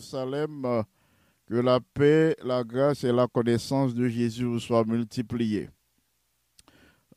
[0.00, 0.84] Salem,
[1.46, 5.68] que la paix, la grâce et la connaissance de Jésus soient multipliées.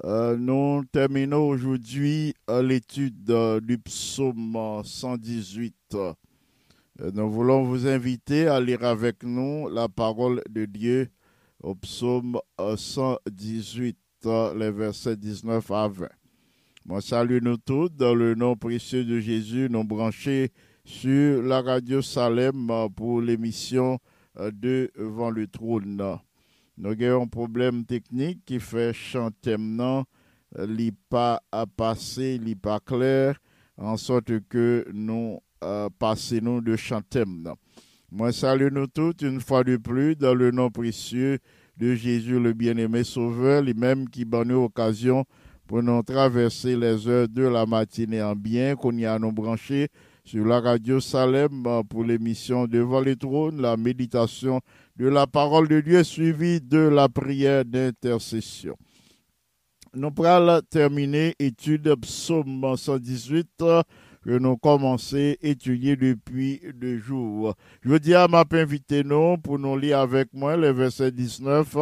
[0.05, 5.95] Euh, nous terminons aujourd'hui euh, l'étude euh, du psaume 118.
[7.13, 11.09] nous voulons vous inviter à lire avec nous la parole de Dieu
[11.61, 13.97] au psaume 118,
[14.57, 16.09] les versets 19 à 20.
[16.85, 20.51] Moi, salut nous tous dans le nom précieux de Jésus, nous branchés
[20.83, 23.99] sur la radio Salem euh, pour l'émission
[24.37, 26.19] euh, de Vent le trône.
[26.77, 30.03] Nous avons un problème technique qui fait chanter maintenant,
[30.59, 33.39] euh, pas à passer, n'est pas clair,
[33.77, 37.53] en sorte que nous nous de chantem.
[38.11, 41.39] Moi, salue nous toutes une fois de plus dans le nom précieux
[41.77, 45.23] de Jésus le bien-aimé Sauveur, lui-même qui donne nous occasion
[45.67, 49.89] pour nous traverser les heures de la matinée en bien, qu'on y a nous branché
[50.25, 54.61] sur la radio Salem euh, pour l'émission Devant les trônes, la méditation
[54.95, 58.75] de la parole de Dieu suivie de la prière d'intercession.
[59.93, 63.63] Nous pourrons terminer étude psaume 118
[64.23, 67.53] que nous commençons à étudier depuis deux jours.
[67.81, 71.77] Je dis à ma invité nous pour nous lire avec moi les versets 19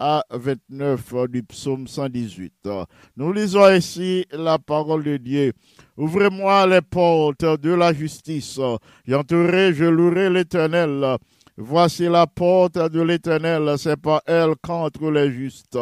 [0.00, 2.68] à 29 du psaume 118.
[3.16, 5.52] Nous lisons ici la parole de Dieu.
[5.96, 8.58] Ouvrez-moi les portes de la justice.
[9.06, 11.18] J'entourerai, je louerai l'éternel.
[11.58, 15.78] Voici la porte de l'éternel, c'est pas elle qu'entre les justes.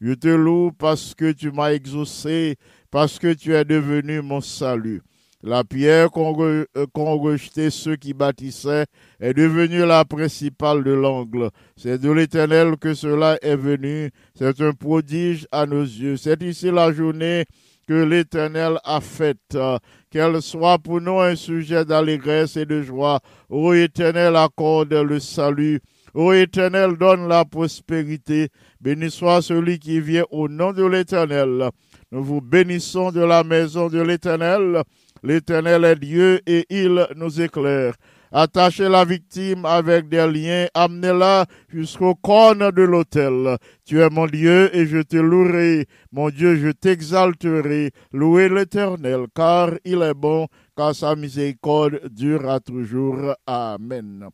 [0.00, 2.56] Je te loue parce que tu m'as exaucé,
[2.92, 5.02] parce que tu es devenu mon salut.
[5.46, 6.66] La pierre qu'ont euh,
[6.96, 8.86] rejeté ceux qui bâtissaient
[9.20, 11.50] est devenue la principale de l'angle.
[11.76, 14.10] C'est de l'Éternel que cela est venu.
[14.34, 16.16] C'est un prodige à nos yeux.
[16.16, 17.44] C'est ici la journée
[17.86, 19.56] que l'Éternel a faite.
[20.10, 23.20] Qu'elle soit pour nous un sujet d'allégresse et de joie.
[23.48, 25.80] Ô Éternel, accorde le salut.
[26.12, 28.48] Ô Éternel, donne la prospérité.
[28.80, 31.70] Béni soit celui qui vient au nom de l'Éternel.
[32.10, 34.82] Nous vous bénissons de la maison de l'Éternel.
[35.22, 37.94] L'Éternel est Dieu et il nous éclaire.
[38.32, 43.56] Attachez la victime avec des liens, amenez-la jusqu'au corne de l'autel.
[43.84, 45.86] Tu es mon Dieu et je te louerai.
[46.12, 47.92] Mon Dieu, je t'exalterai.
[48.12, 53.34] Louez l'Éternel, car il est bon, car sa miséricorde dure à toujours.
[53.46, 54.28] Amen.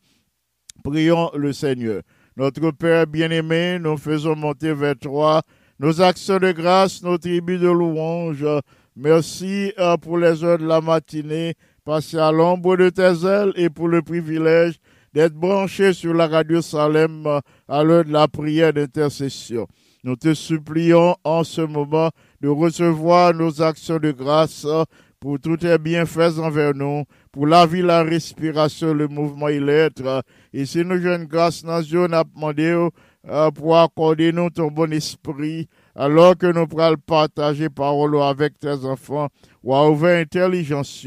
[0.83, 2.03] Prions le Seigneur.
[2.37, 5.43] Notre Père bien-aimé, nous faisons monter vers toi
[5.79, 8.47] nos actions de grâce, nos tribus de louange.
[8.95, 13.71] Merci euh, pour les heures de la matinée passées à l'ombre de tes ailes et
[13.71, 14.75] pour le privilège
[15.15, 19.67] d'être branché sur la radio Salem euh, à l'heure de la prière d'intercession.
[20.05, 22.11] Nous te supplions en ce moment
[22.43, 24.85] de recevoir nos actions de grâce euh,
[25.21, 30.23] pour tous tes bienfaits envers nous, pour la vie, la respiration, le mouvement et l'être.
[30.53, 32.89] Et si nous jeunes grâce dans nous demandé
[33.55, 39.29] pour accorder nous ton bon esprit, alors que nous pourrons partager parole avec tes enfants,
[39.63, 41.07] ou à ouvrir intelligence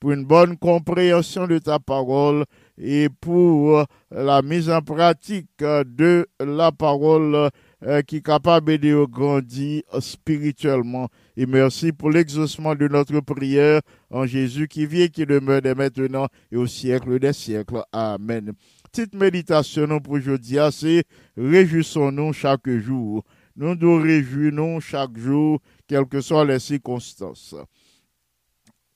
[0.00, 2.44] pour une bonne compréhension de ta parole
[2.76, 7.50] et pour la mise en pratique de la parole
[7.84, 11.08] euh, qui capable de grandir spirituellement.
[11.36, 13.80] Et merci pour l'exaucement de notre prière
[14.10, 17.82] en Jésus qui vit et qui demeure dès maintenant et au siècle des siècles.
[17.92, 18.52] Amen.
[18.92, 21.04] Petite méditation pour aujourd'hui, c'est
[21.36, 23.24] réjouissons-nous chaque jour
[23.56, 27.54] nous nous réjouissons chaque jour, quelles que soient les circonstances.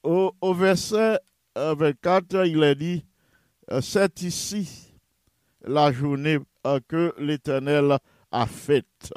[0.03, 1.19] Au, verset
[1.57, 3.05] 24, euh, il est dit,
[3.71, 4.95] euh, c'est ici
[5.63, 7.99] la journée euh, que l'Éternel
[8.31, 9.13] a faite.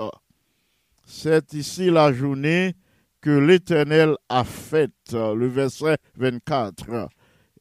[1.06, 2.76] C'est ici la journée
[3.22, 5.12] que l'Éternel a faite.
[5.12, 7.10] Le verset 24.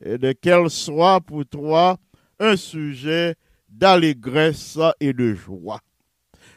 [0.00, 1.98] Et de qu'elle soit pour toi
[2.40, 3.36] un sujet
[3.68, 5.80] d'allégresse et de joie.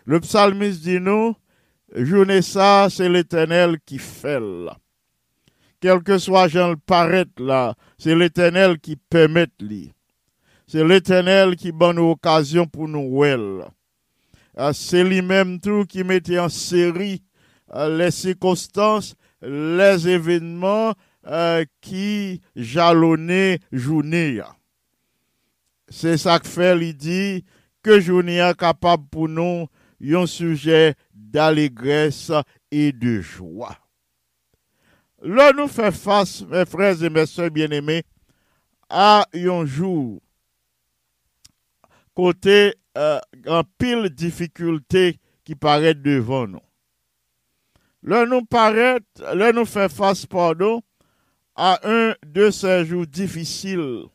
[0.06, 1.36] Le psalmiste dit nous,
[1.96, 4.78] journée ça, c'est l'éternel qui fait là.
[5.80, 9.48] Quel que soit Jean le paraît là, c'est l'éternel qui permet.
[10.68, 13.66] C'est l'éternel qui donne occasion pour nous well.
[14.56, 17.24] Ah, c'est lui-même tout qui mettait en série
[17.70, 24.42] ah, les circonstances, les événements ah, qui jalonnaient journée.
[25.92, 27.44] C'est ça que fait, il dit,
[27.84, 29.68] que journée est capable pour nous
[30.02, 32.32] un sujet d'allégresse
[32.72, 33.78] et de joie.
[35.22, 38.04] Là, nous faisons face, mes frères et mes soeurs bien-aimés,
[38.90, 40.22] à un jour
[42.16, 46.60] côté euh, en pile difficulté qui paraît devant nous.
[48.04, 49.00] Là, nous paraît,
[49.54, 50.82] nous faisons face, pardon,
[51.56, 54.06] à un de ces jours difficiles,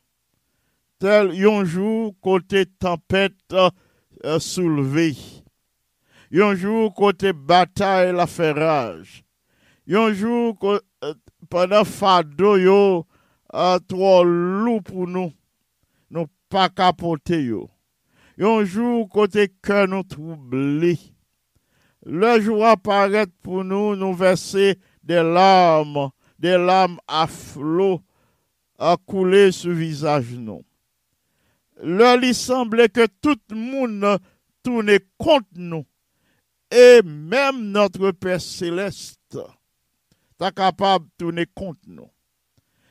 [1.03, 3.71] tel yonjou kote tempet uh,
[4.25, 5.13] uh, soulevé.
[6.35, 9.23] Yonjou kote batay la feraj.
[9.87, 11.15] Yonjou kote uh,
[11.51, 13.07] padan fado yo
[13.55, 15.31] euh, tro lou pou nou,
[16.11, 17.67] nou pa kapote yo.
[18.41, 20.97] Yonjou kote ke nou troubli.
[22.07, 24.75] Le jou aparet pou nou nou verse
[25.07, 25.97] de lam,
[26.39, 27.97] de lam aflo
[28.79, 30.63] a koule sou visaj nou.
[31.83, 34.19] Là, il semblait que tout le monde
[34.63, 35.85] tournait contre nous
[36.71, 39.39] et même notre Père céleste
[40.41, 42.11] est capable de tourner contre nous.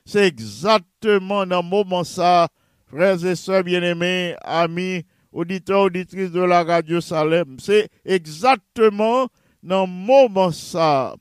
[0.06, 2.48] c'est exactement dans le moment ça,
[2.88, 9.28] frères et sœurs bien-aimés, amis, auditeurs, auditrices de la radio Salem, c'est exactement
[9.62, 11.16] dans le moment ça,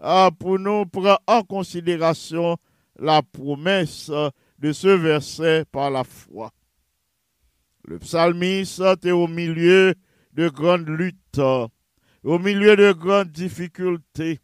[0.00, 2.56] ah, pour nous prendre en considération
[2.98, 4.10] la promesse
[4.58, 6.50] de ce verset par la foi.
[7.88, 9.94] Le psalmiste est au milieu
[10.34, 11.38] de grandes luttes,
[12.22, 14.40] au milieu de grandes difficultés.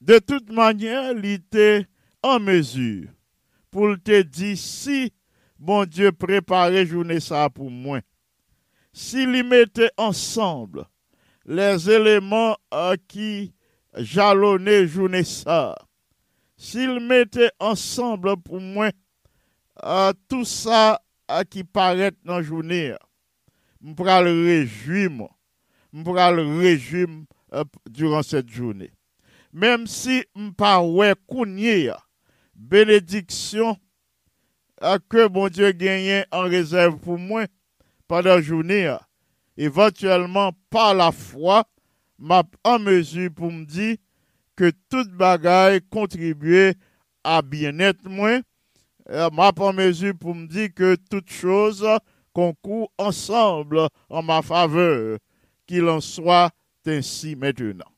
[0.00, 1.84] De toute manière, il était
[2.22, 3.10] en mesure
[3.70, 5.12] pour te dire si
[5.58, 7.18] bon Dieu préparait journée
[7.54, 8.00] pour moi.
[8.94, 10.86] S'il mettait ensemble
[11.44, 13.52] les éléments euh, qui
[13.98, 15.24] jalonnaient journée
[16.56, 18.90] s'il mettait ensemble pour moi
[19.84, 20.98] euh, tout ça
[21.50, 22.94] qui paraît dans la journée,
[23.84, 25.10] je pourrais le réjouir,
[25.92, 27.08] je pourrais le réjouir
[27.88, 28.90] durant cette journée.
[29.52, 31.90] Même si m'pa ouais kounye
[32.54, 33.76] bénédiction
[35.08, 37.46] que bon Dieu gagne en réserve pour moi
[38.06, 38.96] pendant la journée,
[39.56, 41.64] éventuellement par la foi,
[42.18, 43.96] m'a en mesure pour me dire
[44.56, 46.74] que toute bagaille contribue
[47.24, 48.40] à bien-être moi,
[49.08, 51.86] m'a en mesure pour me dire que toute chose
[52.32, 55.18] concourt ensemble en ma faveur,
[55.66, 56.50] qu'il en soit
[56.86, 57.90] ainsi maintenant.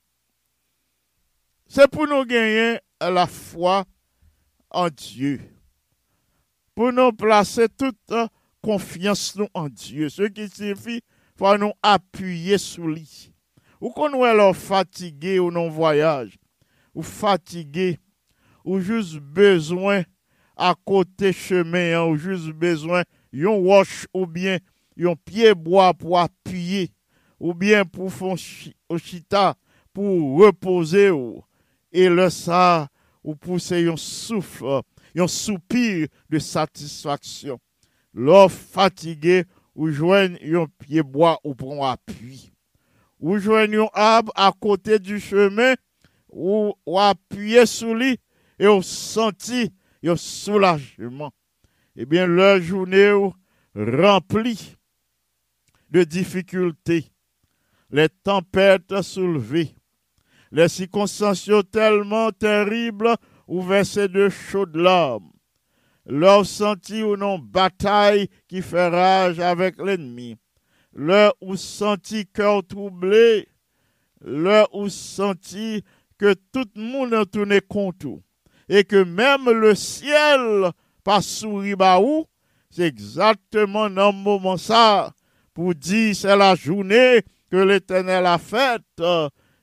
[1.66, 3.84] C'est pour nous gagner la foi
[4.70, 5.40] en Dieu.
[6.74, 8.12] Pour nous placer toute
[8.62, 10.08] confiance en Dieu.
[10.08, 11.02] Ce qui signifie
[11.36, 13.32] faut nous appuyer sur lui.
[13.80, 16.38] Ou qu'on est fatigué ou non voyage,
[16.94, 17.98] ou fatigué,
[18.64, 20.04] ou juste besoin
[20.56, 24.58] à côté chemin, hein, ou juste besoin yon wash ou bien
[24.96, 26.90] yon pied bois pour appuyer,
[27.40, 28.36] ou bien pour faire
[28.98, 29.54] chita,
[29.92, 31.42] pour reposer ou
[31.92, 32.88] et le ça,
[33.22, 34.80] ou pousser un souffle,
[35.16, 37.60] un soupir de satisfaction.
[38.14, 39.44] L'or fatigué,
[39.74, 42.52] ou joignent un pied bois ou prend appui.
[43.20, 45.74] Ou joignent un arbre à côté du chemin,
[46.30, 48.18] ou, ou appuyer sur lui,
[48.58, 49.70] et on sentit
[50.08, 51.32] un soulagement.
[51.96, 53.12] Eh bien, leur journée
[53.74, 54.76] remplie
[55.90, 57.06] de difficultés,
[57.90, 59.74] les tempêtes soulevées,
[60.50, 63.14] les circonstances tellement terribles
[63.46, 65.30] ou versé de chaudes larmes.
[66.06, 70.36] Leur senti ou non bataille qui fait rage avec l'ennemi.
[70.92, 73.46] Leur ou senti cœur troublé.
[74.20, 75.84] Leur ou senti
[76.18, 78.18] que tout le monde a tourné contre
[78.72, 80.70] Et que même le ciel
[81.04, 82.24] pas souri ou,
[82.70, 85.12] c'est exactement dans le moment ça,
[85.52, 89.02] pour dire c'est la journée que l'Éternel a faite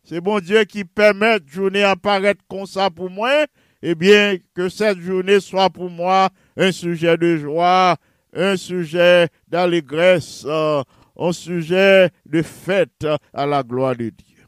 [0.10, 3.46] c'est bon Dieu qui permet la journée apparaître comme ça pour moi,
[3.84, 7.96] eh bien, que cette journée soit pour moi un sujet de joie,
[8.34, 14.48] un sujet d'allégresse, un sujet de fête à la gloire de Dieu.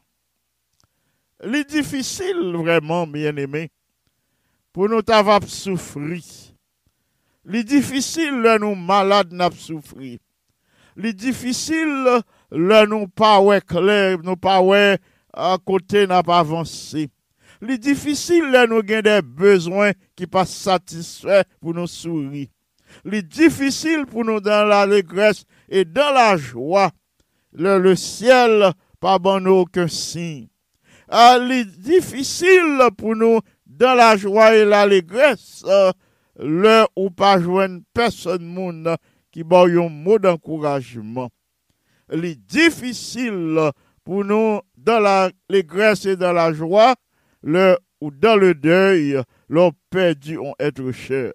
[1.44, 3.70] Il difficile vraiment, bien aimé,
[4.72, 6.20] pou nou tav ap soufri.
[7.48, 10.16] Li difisil lè nou malade nap soufri.
[10.96, 11.92] Li difisil
[12.52, 14.98] lè nou pa wè kler, nou pa wè
[15.66, 17.08] kote nap avansi.
[17.62, 22.48] Li difisil lè nou gen de bezwen ki pa satisfè pou nou souri.
[23.08, 26.90] Li difisil pou nou dan la regres e dan la jwa.
[27.52, 30.48] Le, le ciel pa ban nou ke sin.
[31.12, 33.42] Ah, li difisil pou nou
[33.82, 35.64] dans la joie et l'allégresse.
[36.38, 38.96] le ou pas joindre personne
[39.32, 41.30] qui bat un mot d'encouragement.
[42.08, 43.58] Les difficile
[44.04, 46.94] pour nous dans l'allégresse et dans la joie,
[47.42, 51.32] le, ou dans le deuil, l'ont perdu en être cher.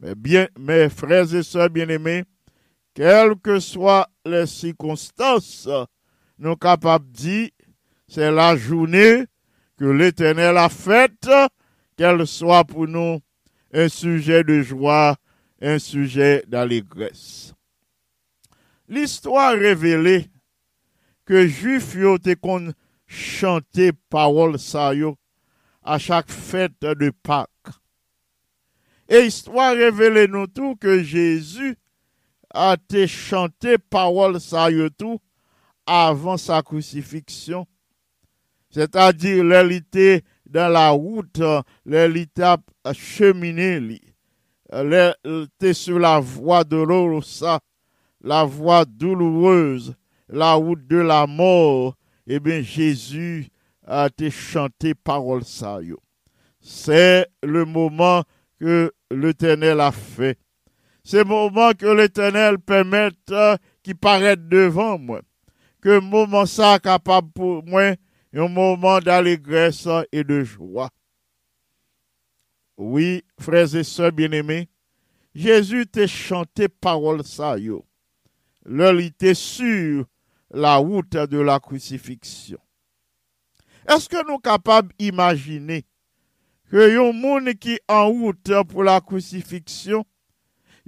[0.00, 2.24] Mais bien, mes frères et sœurs bien-aimés,
[2.92, 5.66] quelles que soient les circonstances,
[6.38, 7.48] nous sommes capables de dire,
[8.06, 9.24] c'est la journée
[9.84, 11.28] que l'Éternel a faite,
[11.94, 13.20] qu'elle soit pour nous
[13.70, 15.14] un sujet de joie,
[15.60, 17.52] un sujet d'allégresse.
[18.88, 20.30] L'histoire révélée
[21.26, 22.72] que juif yo te kon
[23.06, 24.92] chante parole sa
[25.82, 27.76] à chaque fête de Pâques.
[29.06, 31.76] Et histoire révèle nous tout que Jésus
[32.54, 35.20] a été chanté parole sa tout
[35.86, 37.66] avant sa crucifixion.
[38.74, 41.40] C'est-à-dire, l'élité dans la route,
[41.86, 42.54] l'élité
[42.92, 43.78] cheminé,
[44.72, 47.60] l'élité sur la voie de ça,
[48.20, 49.94] la voie douloureuse,
[50.28, 51.94] la route de la mort,
[52.26, 53.46] eh bien, Jésus
[53.86, 55.78] a été chanté parole ça.
[56.60, 58.24] c'est le moment
[58.58, 60.36] que l'Éternel a fait.
[61.04, 65.20] C'est le moment que l'Éternel permette euh, qui paraît devant moi.
[65.80, 67.94] Que moment ça capable pour moi,
[68.34, 70.90] un moment d'allégresse et de joie.
[72.76, 74.68] Oui, frères et sœurs bien-aimés,
[75.34, 77.84] Jésus t'a chanté parole ça, yo.
[78.98, 80.06] Était sur
[80.50, 82.58] la route de la crucifixion.
[83.88, 85.84] Est-ce que nous sommes capables d'imaginer
[86.70, 90.04] que un monde qui en route pour la crucifixion,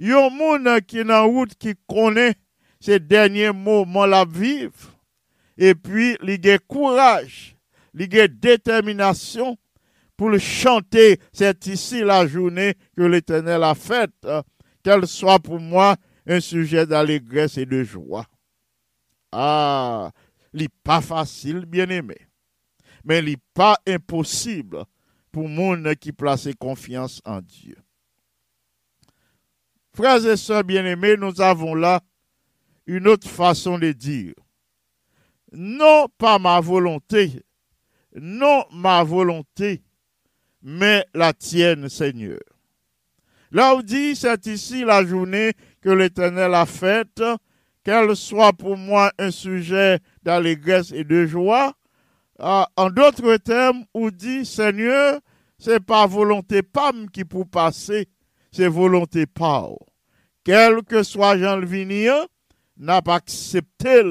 [0.01, 2.35] un monde qui en route qui connaît
[2.79, 4.96] ces derniers moments la vivre,
[5.57, 7.55] et puis il courage,
[7.93, 8.07] il
[8.39, 9.57] détermination
[10.15, 14.27] pour chanter, c'est ici la journée que l'Éternel a faite,
[14.83, 15.95] qu'elle soit pour moi
[16.25, 18.25] un sujet d'allégresse et de joie.
[19.31, 20.11] Ah,
[20.53, 22.27] il pas facile, bien aimé
[23.07, 24.83] mais il pas impossible
[25.31, 27.77] pour monde qui place confiance en Dieu.
[29.95, 32.01] Frères et sœurs bien-aimés, nous avons là
[32.85, 34.33] une autre façon de dire.
[35.51, 37.41] Non pas ma volonté,
[38.15, 39.81] non ma volonté,
[40.61, 42.39] mais la tienne, Seigneur.
[43.51, 47.23] Là où dit, c'est ici la journée que l'Éternel a faite,
[47.83, 51.73] qu'elle soit pour moi un sujet d'allégresse et de joie,
[52.39, 55.19] ah, en d'autres termes, on dit, Seigneur,
[55.57, 58.09] c'est pas volonté PAM qui pour passer,
[58.51, 59.79] c'est volonté PAO.
[60.43, 62.25] Quel que soit Jean Levinien,
[62.77, 64.03] n'a pas accepté,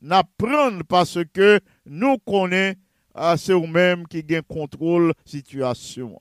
[0.00, 2.78] n'a prendre parce que nous connaissons,
[3.14, 6.16] ah, c'est nous-mêmes qui gagne contrôle situation.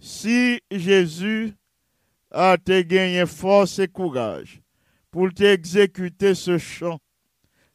[0.00, 1.52] Si Jésus
[2.30, 4.62] a te gagné force et courage
[5.10, 6.98] pour t'exécuter ce chant,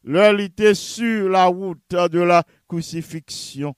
[0.07, 3.75] L'elle était sur la route de la crucifixion.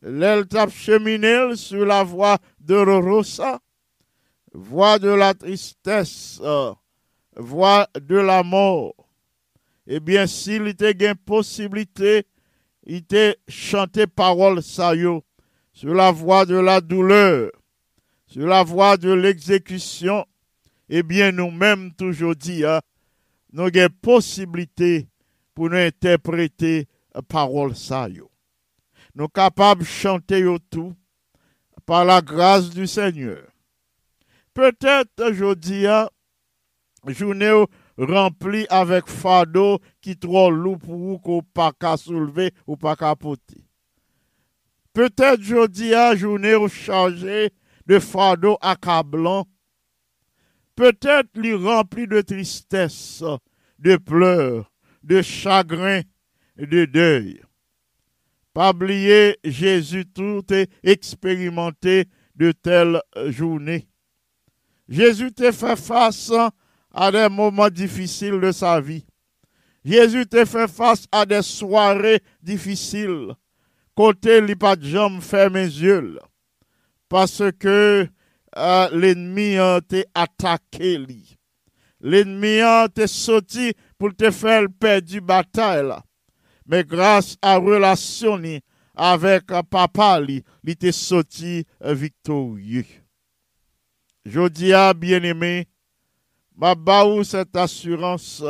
[0.00, 3.58] L'elle tape cheminée sur la voie de Rosa,
[4.52, 6.40] voie de la tristesse,
[7.36, 8.94] voie de la mort.
[9.94, 12.24] Eh bien, s'il était une possibilité,
[12.86, 15.22] il était chanté parole saillot
[15.74, 17.50] sur la voie de la douleur,
[18.26, 20.24] sur la voie de l'exécution.
[20.88, 22.80] Eh bien, nous-mêmes, toujours dit, hein,
[23.52, 25.08] nous avons possibilité
[25.54, 26.88] pour nous interpréter
[27.28, 28.08] parole ça.
[29.14, 30.94] Nous capables de chanter tout
[31.84, 33.46] par la grâce du Seigneur.
[34.54, 35.84] Peut-être aujourd'hui,
[37.08, 37.64] journée
[38.02, 43.14] remplie avec fardeau qui trop lourd pour vous qu'on pas qu'à soulever ou pas qu'à.
[44.92, 47.50] Peut-être aujourd'hui, journée chargée
[47.86, 49.46] de fardeau accablant.
[50.74, 53.22] Peut-être lui rempli de tristesse,
[53.78, 56.00] de pleurs, de chagrin
[56.56, 57.42] et de deuil.
[58.52, 63.88] Pas oublier, Jésus tout est expérimenté de telles journées.
[64.88, 66.32] Jésus t'a fait face
[66.92, 69.04] à des moments difficiles de sa vie.
[69.84, 73.32] Jésus t'a fait face à des soirées difficiles.
[73.94, 76.18] Côté li pas jambes mes yeux.
[77.08, 78.06] Parce que
[78.56, 80.98] euh, l'ennemi a été attaqué.
[82.00, 85.92] L'ennemi a été sorti pour te faire perdre du bataille.
[86.66, 88.40] Mais grâce à la relation
[88.94, 92.84] avec papa, il était sorti victorieux.
[94.24, 95.66] Je bien-aimé,
[96.56, 98.42] ma baou cette assurance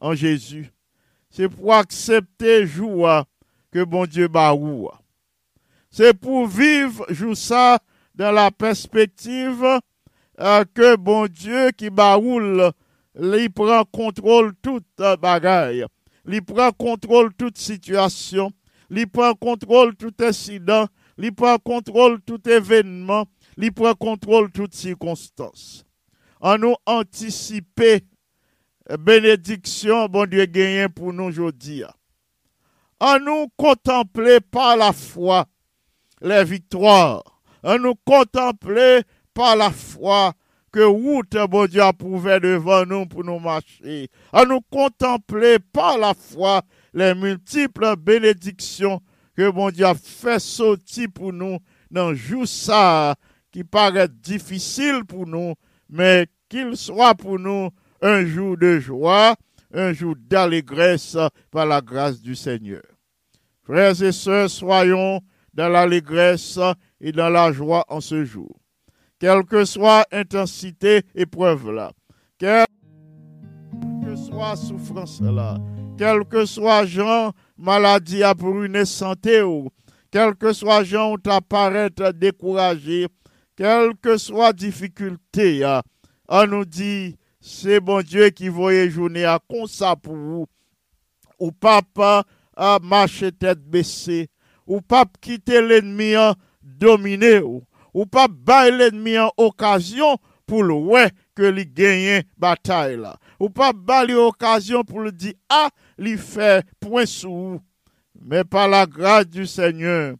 [0.00, 0.70] en Jésus.
[1.30, 3.24] C'est pour accepter joie
[3.70, 4.88] que bon Dieu baou.
[5.90, 7.78] C'est pour vivre joue ça
[8.14, 9.64] dans la perspective
[10.40, 12.72] euh, que bon Dieu qui baoule
[13.14, 14.84] il prend contrôle toute
[15.20, 15.84] bagaille.
[16.26, 18.52] Il prend contrôle toute situation.
[18.90, 20.86] Il prend contrôle tout incident.
[21.18, 23.26] Il prend contrôle tout événement.
[23.58, 25.84] Il prend contrôle toute circonstance.
[26.42, 28.00] En nous anticiper
[28.98, 31.84] bénédiction, bon Dieu gagné pour nous aujourd'hui.
[32.98, 35.46] En nous contempler par la foi
[36.20, 37.22] les victoires.
[37.62, 39.02] En nous contempler
[39.32, 40.32] par la foi
[40.72, 45.96] que route, bon Dieu, a prouvé devant nous pour nous marcher, à nous contempler par
[45.96, 49.00] la foi les multiples bénédictions
[49.36, 51.58] que bon Dieu a fait sortir pour nous
[51.90, 53.14] dans jour ça
[53.52, 55.54] qui paraît difficile pour nous,
[55.92, 57.68] mais qu'il soit pour nous
[58.00, 59.36] un jour de joie,
[59.72, 61.16] un jour d'allégresse
[61.50, 62.82] par la grâce du Seigneur.
[63.62, 65.20] Frères et sœurs, soyons
[65.54, 66.58] dans l'allégresse
[67.00, 68.58] et dans la joie en ce jour.
[69.18, 71.92] Quelle que soit intensité épreuve là,
[72.38, 72.64] quelle
[74.04, 75.58] que soit souffrance là,
[75.96, 79.68] quel que soit genre maladie à une santé ou.
[80.10, 83.06] Quel que soit gens où t'apparaître découragé,
[83.62, 85.64] quelle que soit difficulté,
[86.26, 90.46] on nous dit, c'est bon Dieu qui voyait journée à ça pour vous.
[91.38, 92.24] Ou papa
[92.56, 94.30] à marcher tête baissée.
[94.66, 97.38] Ou pas quitter l'ennemi à dominer.
[97.38, 97.62] Ou,
[97.94, 102.98] ou pas bailler l'ennemi en occasion pour le ouais que lui gagne bataille.
[103.38, 107.60] Ou pas bailler occasion pour le dire ah, lui fait point sous.
[108.20, 110.16] Mais par la grâce du Seigneur,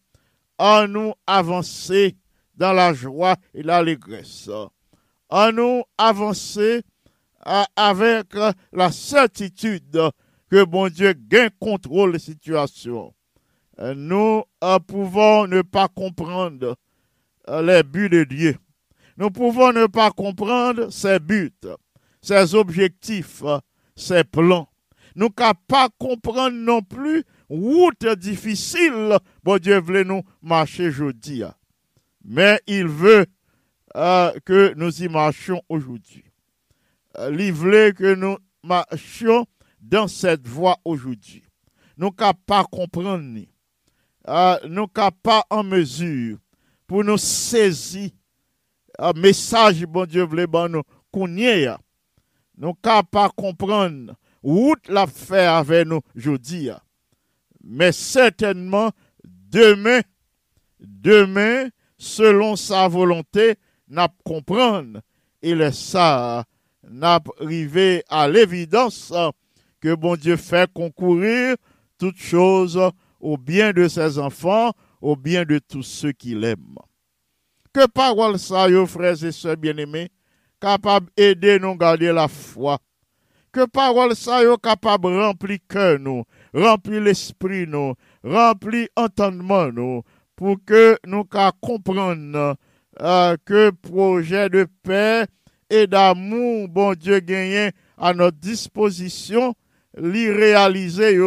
[0.58, 2.14] en nous avancer
[2.54, 4.50] dans la joie et l'allégresse.
[5.28, 6.82] En nous avancer
[7.76, 8.34] avec
[8.72, 10.00] la certitude
[10.50, 13.14] que bon Dieu gagne contrôle la situation.
[13.96, 14.42] Nous
[14.86, 16.76] pouvons ne pas comprendre
[17.48, 18.56] les buts de Dieu.
[19.16, 21.50] Nous pouvons ne pas comprendre ses buts,
[22.20, 23.42] ses objectifs,
[23.96, 24.68] ses plans.
[25.16, 31.42] Nous ne pouvons pas comprendre non plus route difficile, bon Dieu voulait nous marcher aujourd'hui.
[32.24, 33.26] Mais il veut
[33.96, 36.24] euh, que nous y marchions aujourd'hui.
[37.18, 39.46] Euh, il veut que nous marchions
[39.80, 41.42] dans cette voie aujourd'hui.
[41.96, 43.40] Nous ne pas comprendre,
[44.28, 46.38] euh, nous ne pas en mesure
[46.86, 48.10] pour nous saisir
[48.98, 51.78] un message, bon Dieu voulait nous connaître.
[52.56, 56.70] Nous ne pas comprendre où la fait avec nous aujourd'hui.
[57.64, 58.90] Mais certainement,
[59.24, 60.00] demain,
[60.80, 61.68] demain,
[62.02, 63.54] selon sa volonté,
[63.88, 65.00] n'a comprendre.
[65.40, 66.44] Et ça,
[66.82, 69.12] n'a arrivé à l'évidence
[69.80, 71.56] que bon Dieu fait concourir
[71.98, 72.80] toutes choses
[73.20, 76.78] au bien de ses enfants, au bien de tous ceux qui l'aiment.
[77.72, 80.10] Que parole ça, yo frères et sœurs bien-aimés,
[80.60, 82.78] capable d'aider nous garder la foi.
[83.52, 90.02] Que parole ça, yo capable remplir cœur nous, remplir l'esprit nous, remplir entendement nous,
[90.36, 91.24] pour que nous
[91.60, 92.54] comprenions
[93.00, 95.26] euh, que projet de paix
[95.70, 99.54] et d'amour, bon Dieu, gagné à notre disposition,
[99.96, 101.18] l'y réaliser,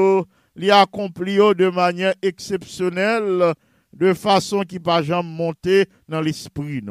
[0.56, 3.54] l'y accomplir de manière exceptionnelle,
[3.94, 6.82] de façon qui pas jamais monter dans l'esprit.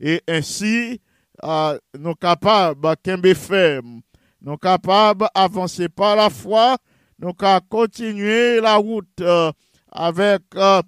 [0.00, 1.00] Et ainsi,
[1.42, 4.00] euh, nous capables, qu'un ferme,
[4.40, 6.78] nous capables d'avancer par la foi,
[7.18, 9.50] nous capables continuer la route euh,
[9.90, 10.80] avec euh,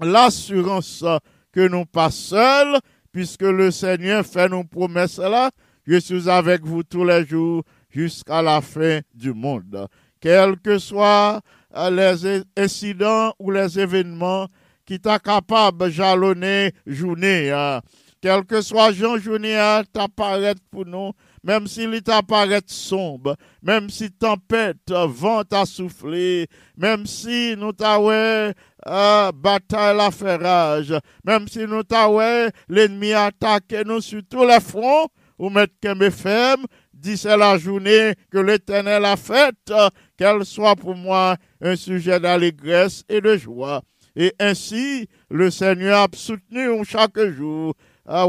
[0.00, 1.04] l'assurance
[1.52, 2.78] que nous pas seuls,
[3.12, 5.50] puisque le Seigneur fait nos promesses là.
[5.86, 9.88] Je suis avec vous tous les jours jusqu'à la fin du monde.
[10.20, 11.40] Quels que soient
[11.76, 14.46] euh, les incidents ou les événements
[14.86, 17.80] qui t'a capable de jalonner journée, hein.
[18.20, 24.10] quel que soit Jean journée à t'apparaître pour nous, même s'il t'apparaît sombre, même si
[24.10, 28.52] tempête, vent a soufflé, même si nous t'avons
[28.86, 35.08] euh, bataille la ferrage, même si nous t'avons l'ennemi attaqué nous sur tous les fronts,
[35.38, 39.72] ou mettre que ferme, dit c'est la journée que l'Éternel a faite,
[40.16, 43.82] qu'elle soit pour moi un sujet d'allégresse et de joie.
[44.14, 47.74] Et ainsi, le Seigneur a soutenu chaque jour,
[48.06, 48.26] à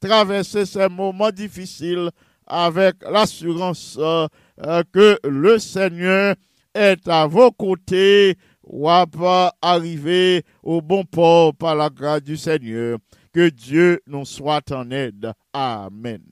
[0.00, 2.10] traverser ces moments difficiles
[2.46, 6.36] avec l'assurance euh, que le Seigneur
[6.74, 8.36] est à vos côtés
[8.66, 12.98] ou arriver au bon port par la grâce du Seigneur.
[13.32, 15.32] Que Dieu nous soit en aide.
[15.52, 16.22] Amen.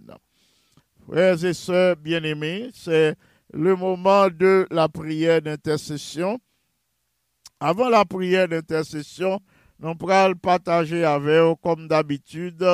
[1.06, 3.14] Frères et sœurs bien-aimés, c'est
[3.52, 6.38] le moment de la prière d'intercession.
[7.60, 9.38] Avant la prière d'intercession,
[9.78, 12.64] nous allons partager avec vous, comme d'habitude,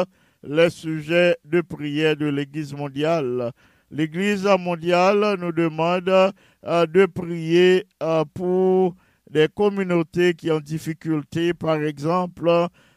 [0.43, 3.53] les sujets de prière de l'Église mondiale.
[3.91, 8.95] L'Église mondiale nous demande euh, de prier euh, pour
[9.31, 11.55] des communautés qui ont difficulté.
[11.55, 12.51] Par exemple,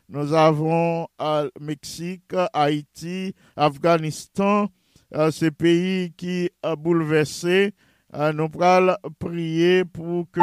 [0.09, 4.67] nous avons le Mexique, Haïti, Afghanistan,
[5.15, 7.73] euh, ces pays qui ont bouleversé.
[8.13, 10.39] nous allons prier pour que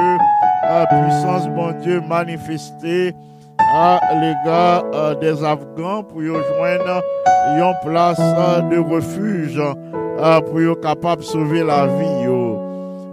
[0.63, 3.13] la puissance, mon Dieu, manifestée
[3.59, 10.81] à l'égard euh, des Afghans pour y une place euh, de refuge euh, pour être
[10.81, 12.50] capable de sauver la vie.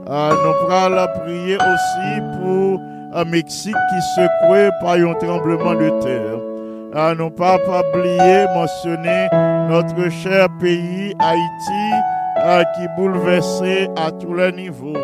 [0.10, 2.82] Nous allons prier aussi pour
[3.13, 7.15] un Mexique qui secoué par un tremblement de terre.
[7.15, 9.28] nous pas oublier mentionner
[9.70, 14.98] notre cher pays Haïti qui bouleversé à tous les niveaux.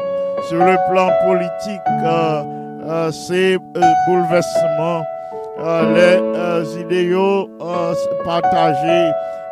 [0.48, 1.82] Sur le plan politique,
[3.12, 3.58] ces
[4.08, 5.04] bouleversements
[5.58, 7.94] les euh, idéaux euh,
[8.26, 9.12] partagés,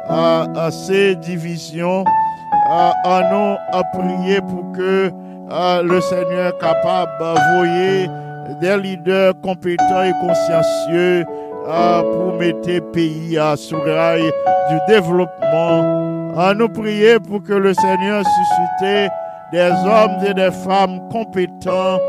[0.10, 2.04] euh, ces divisions,
[2.70, 5.12] en nous à prier pour que
[5.84, 8.08] le Seigneur capable d'envoyer
[8.62, 11.26] des leaders compétents et consciencieux
[11.66, 14.32] pour mettre le pays à sur rail
[14.70, 16.34] du développement.
[16.38, 19.12] À nous prier pour que le Seigneur suscite
[19.52, 22.00] des hommes et des femmes compétents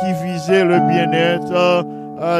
[0.00, 1.84] qui visaient le bien-être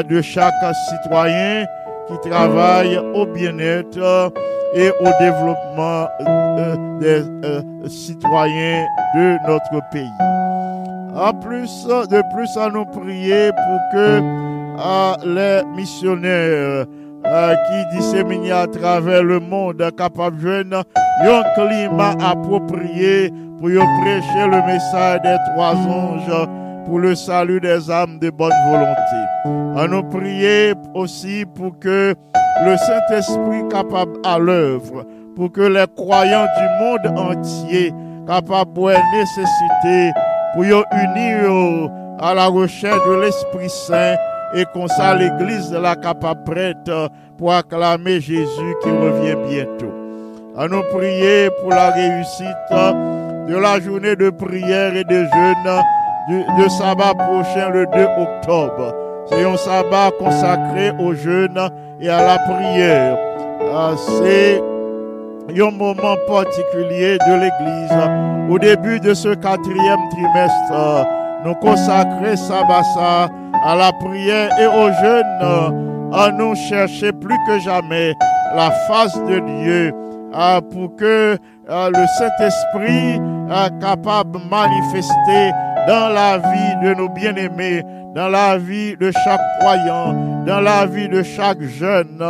[0.03, 0.53] de chaque
[0.89, 1.65] citoyen
[2.07, 4.31] qui travaille au bien-être
[4.75, 8.85] et au développement euh, des euh, citoyens
[9.15, 10.09] de notre pays.
[11.15, 14.21] En plus, de plus, à nous prier pour que
[15.25, 16.85] les missionnaires
[17.25, 20.81] euh, qui disséminent à travers le monde capables de jouer
[21.25, 26.47] un climat approprié pour prêcher le message des trois anges
[26.85, 29.79] pour le salut des âmes de bonne volonté.
[29.79, 32.13] À nous prier aussi pour que
[32.65, 37.93] le Saint-Esprit capable à l'œuvre, pour que les croyants du monde entier
[38.27, 40.11] capables de nécessité
[40.53, 44.15] pour unir à la recherche de l'Esprit Saint
[44.53, 46.91] et qu'on ça l'Église de la capable prête
[47.37, 49.93] pour acclamer Jésus qui revient bientôt.
[50.55, 52.47] À nous prier pour la réussite
[53.47, 55.81] de la journée de prière et de jeûne
[56.27, 58.93] du, sabbat prochain le 2 octobre.
[59.27, 61.59] C'est un sabbat consacré au jeûne
[61.99, 63.17] et à la prière.
[63.73, 64.61] Ah, c'est
[65.57, 68.49] un moment particulier de l'Église.
[68.49, 71.07] Au début de ce quatrième trimestre,
[71.45, 72.81] nous consacrer sabbat
[73.65, 78.13] à la prière et au jeûne, à nous chercher plus que jamais
[78.55, 79.93] la face de Dieu
[80.33, 81.37] ah, pour que
[81.69, 83.21] ah, le Saint-Esprit
[83.79, 85.51] capable de manifester
[85.87, 87.83] dans la vie de nos bien-aimés,
[88.15, 90.13] dans la vie de chaque croyant,
[90.45, 92.23] dans la vie de chaque jeune,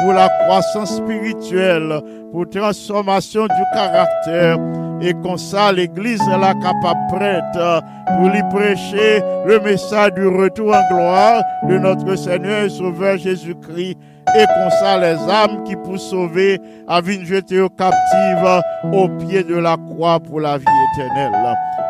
[0.00, 2.00] pour la croissance spirituelle,
[2.32, 4.58] pour transformation du caractère,
[5.00, 10.74] et comme ça l'Église est la capable prête pour lui prêcher le message du retour
[10.74, 13.98] en gloire de notre Seigneur et Sauveur Jésus-Christ.
[14.36, 18.62] Et comme ça les âmes qui pour sauver à jeter aux captives
[18.92, 21.32] au pied de la croix pour la vie éternelle.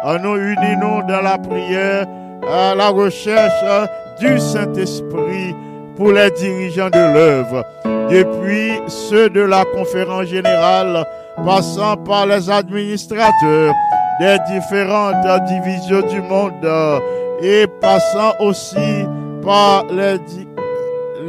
[0.05, 2.07] Nous unissons dans la prière
[2.51, 3.89] à la recherche
[4.19, 5.55] du Saint-Esprit
[5.97, 7.65] pour les dirigeants de l'œuvre,
[8.11, 11.07] depuis ceux de la conférence générale,
[11.45, 13.73] passant par les administrateurs
[14.19, 17.01] des différentes divisions du monde
[17.41, 19.07] et passant aussi
[19.45, 20.17] par les,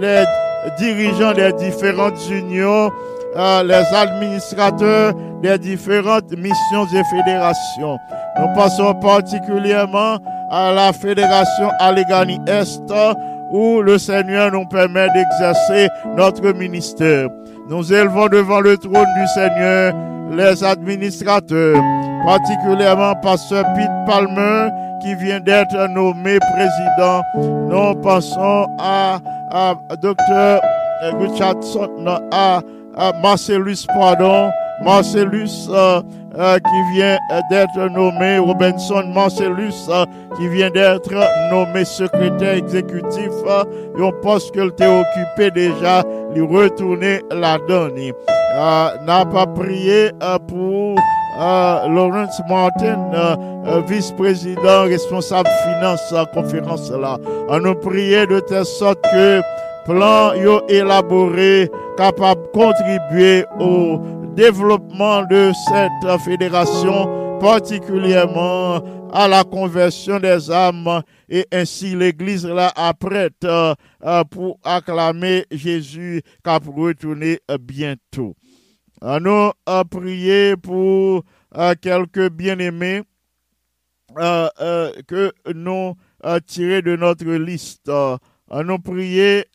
[0.01, 0.23] les
[0.79, 2.91] dirigeants des différentes unions,
[3.35, 7.97] euh, les administrateurs des différentes missions et fédérations.
[8.39, 10.17] Nous passons particulièrement
[10.49, 12.81] à la fédération Allegheny Est
[13.51, 17.29] où le Seigneur nous permet d'exercer notre ministère.
[17.69, 19.93] Nous élevons devant le trône du Seigneur
[20.31, 21.79] les administrateurs,
[22.25, 24.69] particulièrement Pasteur Pete Palmer
[25.03, 27.21] qui vient d'être nommé président.
[27.35, 29.19] Nous pensons à,
[29.51, 30.61] à Dr.
[31.19, 31.89] Richardson,
[32.31, 32.61] à,
[33.21, 34.51] Marcellus, pardon,
[34.83, 36.01] Marcellus euh,
[36.37, 37.17] euh, qui vient
[37.49, 41.13] d'être nommé, Robinson Marcellus euh, qui vient d'être
[41.51, 43.29] nommé secrétaire exécutif,
[43.97, 46.03] on pense qu'il était occupé déjà,
[46.33, 48.11] lui retourner la donne.
[48.55, 50.11] N'a pas prié
[50.47, 50.95] pour
[51.37, 53.37] Lawrence Martin,
[53.87, 57.17] vice-président responsable finance conférence là.
[57.49, 59.41] On nous prié de telle sorte que
[59.85, 63.99] plan yo élaboré capable de contribuer au
[64.35, 73.43] développement de cette fédération, particulièrement à la conversion des âmes et ainsi l'Église là apprête
[73.43, 73.75] euh,
[74.31, 78.35] pour acclamer Jésus qui va retourner bientôt.
[79.01, 81.23] Nous avons prié pour
[81.57, 83.01] euh, quelques bien-aimés
[84.17, 85.93] euh, que nous
[86.47, 87.91] tirés de notre liste.
[88.51, 89.45] Nous prié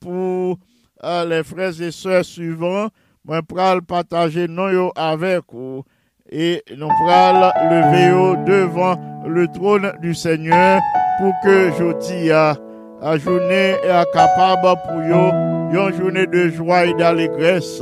[0.00, 0.58] pour
[1.02, 2.88] les frères et sœurs suivants.
[3.24, 5.82] Moi pral partager yo avec vous.
[6.30, 10.80] Et nous pral lever devant le trône du Seigneur
[11.18, 12.56] pour que dis à
[13.02, 15.32] la journée est capable pour yo.
[15.72, 17.80] Une journée de joie et d'allégresse.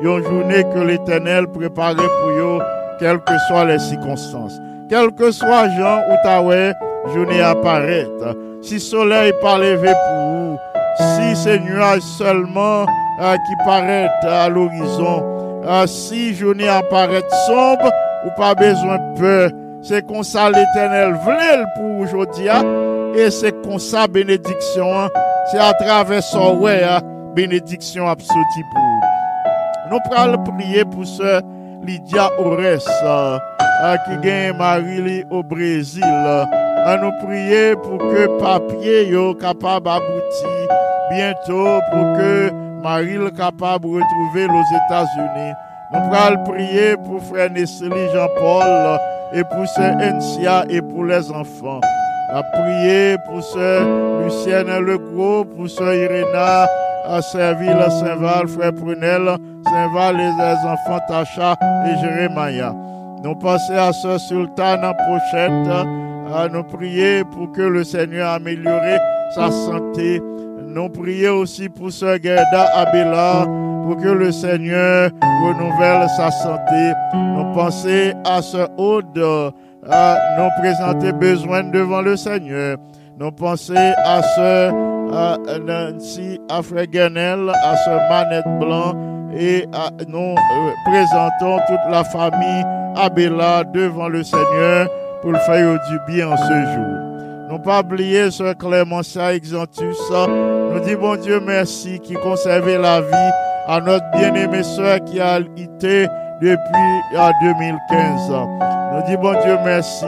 [0.00, 2.60] Une journée que l'Éternel préparait pour yo
[2.98, 4.58] quelles que soient les circonstances.
[4.88, 6.72] Quel que soit Jean ou Tawé
[7.12, 10.58] journée apparaître si soleil pas levé pour vous
[10.98, 15.22] si c'est nuage seulement qui paraît à l'horizon.
[15.86, 17.92] si journée apparaît sombre,
[18.24, 19.50] ou pas besoin de peur.
[19.82, 22.48] C'est comme ça l'éternel voulait pour aujourd'hui.
[22.48, 22.64] Hein.
[23.14, 24.98] Et c'est comme ça bénédiction.
[24.98, 25.08] Hein.
[25.50, 27.00] C'est à travers son ouais, hein,
[27.34, 29.98] bénédiction absolue pour nous.
[29.98, 31.40] Nous prier pour ce
[31.84, 32.80] Lydia Ores
[34.06, 36.02] qui gagne Marie au Brésil
[36.86, 40.68] à nous prier pour que papier yo capable aboutir
[41.10, 45.52] bientôt pour que Marie le capable retrouver aux États-Unis.
[45.92, 49.00] Nous allons prier pour frère Nestlé Jean-Paul
[49.32, 51.80] et pour sœur Encia et pour les enfants.
[52.32, 53.82] À prier pour sœur
[54.22, 56.68] Lucienne Legros, pour sœur Irena,
[57.08, 62.72] à Serville, Saint-Val, frère Prunel, Saint-Val, les enfants Tacha et Jérémia.
[63.24, 65.86] Nous pensons à sœur Sultane Pochette,
[66.32, 68.98] à nous prier pour que le Seigneur améliore
[69.34, 70.20] sa santé.
[70.66, 73.46] Nous prions aussi pour sœur Gerda Abela,
[73.84, 76.92] pour que le Seigneur renouvelle sa santé.
[77.14, 79.52] Nous pensons à ce Aude,
[79.88, 82.76] à nous présenter besoin devant le Seigneur.
[83.18, 88.92] Nous pensons à ce Nancy, à Frère Guenel, à ce Manette Blanc,
[89.34, 89.66] et
[90.08, 92.64] nous euh, présentons toute la famille
[92.96, 94.88] Abela devant le Seigneur
[95.26, 97.48] pour le faire du bien en ce jour.
[97.50, 99.98] Nous pas oublier ce Clémentia Exantus.
[100.12, 103.32] Nous disons bon Dieu merci qui conserve la vie
[103.66, 106.06] à notre bien-aimée soeur qui a été
[106.40, 108.30] depuis 2015.
[108.30, 110.06] Nous disons bon Dieu merci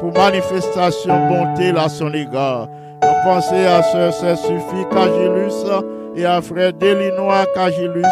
[0.00, 2.68] pour manifestation bonté à son égard.
[3.02, 5.64] Nous pensons à ce Saint-Suffit Cagilus
[6.14, 8.04] et à frère Delinois Cagilus.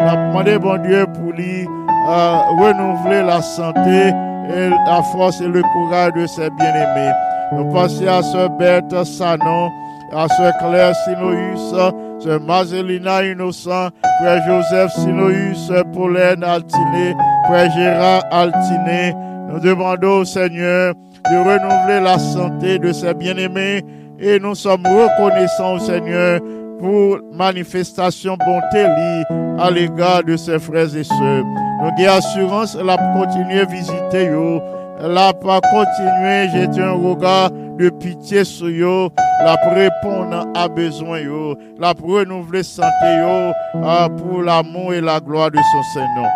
[0.00, 1.68] Nous demandé bon Dieu pour lui
[2.10, 4.12] euh, renouveler la santé
[4.48, 7.12] et la force et le courage de ses bien-aimés.
[7.52, 9.68] Nous pensons à ce Berthe Sanon,
[10.12, 11.74] à ce Claire Sinoïus,
[12.20, 17.14] ce Mazelina Innocent, Frère Joseph Sinoïus, Pauline Altiné,
[17.46, 19.14] Frère Gérard Altiné.
[19.50, 20.94] Nous demandons au Seigneur
[21.30, 23.84] de renouveler la santé de ses bien-aimés
[24.18, 26.40] et nous sommes reconnaissants au Seigneur
[26.78, 28.84] pour manifestation bonté
[29.58, 31.44] à l'égard de ses frères et sœurs.
[31.84, 34.62] Nous avons assurance, la continuer à visiter yo,
[35.02, 39.10] la pas continuer jeter un regard de pitié sur eux,
[39.44, 43.52] la répondre à besoin yo, la renouveler santé yo,
[43.84, 46.30] ah, pour l'amour et la gloire de son Seigneur.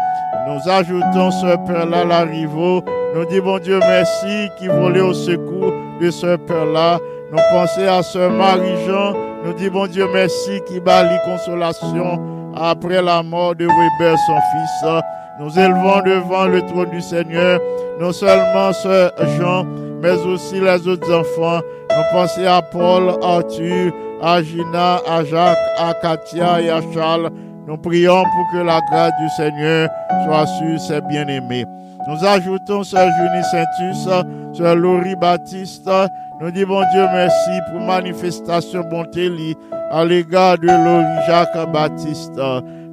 [0.49, 2.83] Nous ajoutons ce Père-là, la Rivo.
[3.15, 6.99] Nous disons, bon Dieu, merci qui volait au secours de ce Père-là.
[7.33, 9.15] Nous pensons à ce Marie-Jean.
[9.47, 12.21] Nous disons, bon Dieu, merci qui bat consolation
[12.55, 15.03] après la mort de Weber, son fils.
[15.41, 17.61] Nous élevons devant le trône du Seigneur
[18.01, 19.65] non seulement ce Jean,
[20.03, 21.61] mais aussi les autres enfants.
[21.91, 27.31] Nous pensons à Paul, Arthur, à Gina, à Jacques, à Katia et à Charles.
[27.67, 29.89] Nous prions pour que la grâce du Seigneur
[30.25, 31.65] soit sur ses bien-aimés.
[32.09, 34.09] Nous ajoutons ce Junie Saintus,
[34.55, 35.91] ce Laurie Baptiste.
[36.41, 39.31] Nous disons Dieu merci pour manifestation bonté
[39.91, 42.41] à l'égard de Laurie Jacques Baptiste.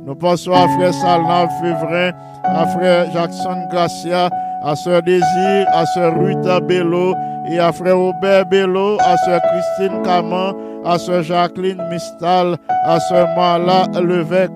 [0.05, 2.11] Nous pensons à frère Salna Févrin,
[2.43, 4.29] à frère Jackson Gracia,
[4.63, 7.15] à sœur Désir, à sœur Ruta Bello
[7.49, 10.53] et à frère Robert Bello, à sœur Christine Caman,
[10.85, 14.51] à sœur Jacqueline Mistal, à sœur Mala Levesque.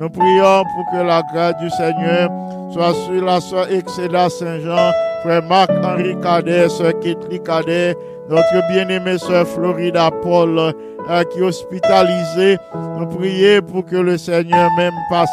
[0.00, 2.30] Nous prions pour que la grâce du Seigneur
[2.72, 7.94] soit sur la sœur Excéda Saint-Jean, frère Marc-Henri Cadet, sœur Kitli Cadet,
[8.30, 10.72] notre bien-aimée sœur Florida Paul,
[11.30, 12.58] qui est hospitalisée.
[12.98, 15.28] Nous prions pour que le Seigneur même passe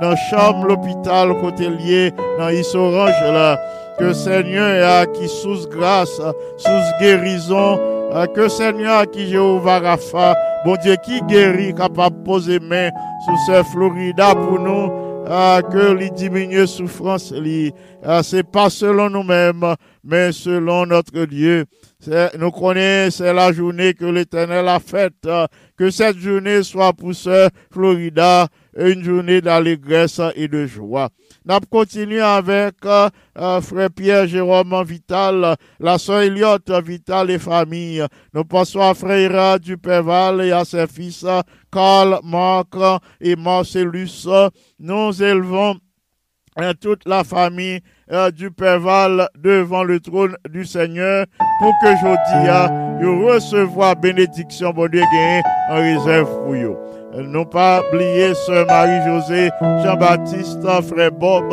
[0.00, 3.58] dans la chambre, l'hôpital, côté lié, dans Issorange là.
[3.98, 6.20] Que Seigneur, qui sous grâce,
[6.58, 7.78] sous guérison,
[8.34, 10.34] que Seigneur, qui Jéhovah Rapha,
[10.66, 12.90] bon Dieu, qui guérit, capable de poser main
[13.24, 14.90] sur ce Florida pour nous,
[15.26, 17.34] que les diminuer souffrance,
[18.22, 21.64] c'est pas selon nous-mêmes, mais selon notre Dieu.
[22.38, 25.26] Nous connaissons, c'est la journée que l'Éternel a faite.
[25.76, 28.46] Que cette journée soit pour ce Florida
[28.78, 31.08] une journée d'allégresse et de joie.
[31.44, 33.08] Nous continuons avec euh,
[33.38, 38.04] euh, frère Pierre Jérôme Vital, la soeur Elliot Vital et famille.
[38.34, 41.24] Nous passons à frère du Péval et à ses fils
[41.72, 42.74] Carl, Marc
[43.20, 44.26] et Marcellus.
[44.78, 45.76] Nous élevons
[46.60, 47.80] euh, toute la famille
[48.34, 51.26] du Péval devant le trône du Seigneur
[51.58, 55.02] pour que je dise, recevoir bénédiction, bon Dieu,
[55.70, 56.95] en réserve pour vous.
[57.24, 59.50] Non pas oublier Sœur Marie-Josée,
[59.82, 61.44] Jean-Baptiste, Frère Bob,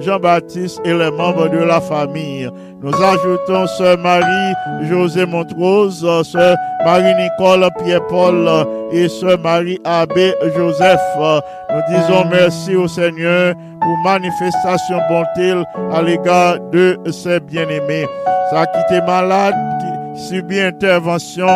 [0.00, 2.50] Jean-Baptiste et les membres de la famille.
[2.82, 11.00] Nous ajoutons Sœur Marie-Josée Montrose, Sœur Marie-Nicole Pierre-Paul et Sœur Marie-Abbé Joseph.
[11.16, 15.54] Nous disons merci au Seigneur pour manifestation bonté
[15.92, 18.06] à l'égard de ses bien-aimés.
[18.50, 21.46] Ça qui était malade, qui subit intervention,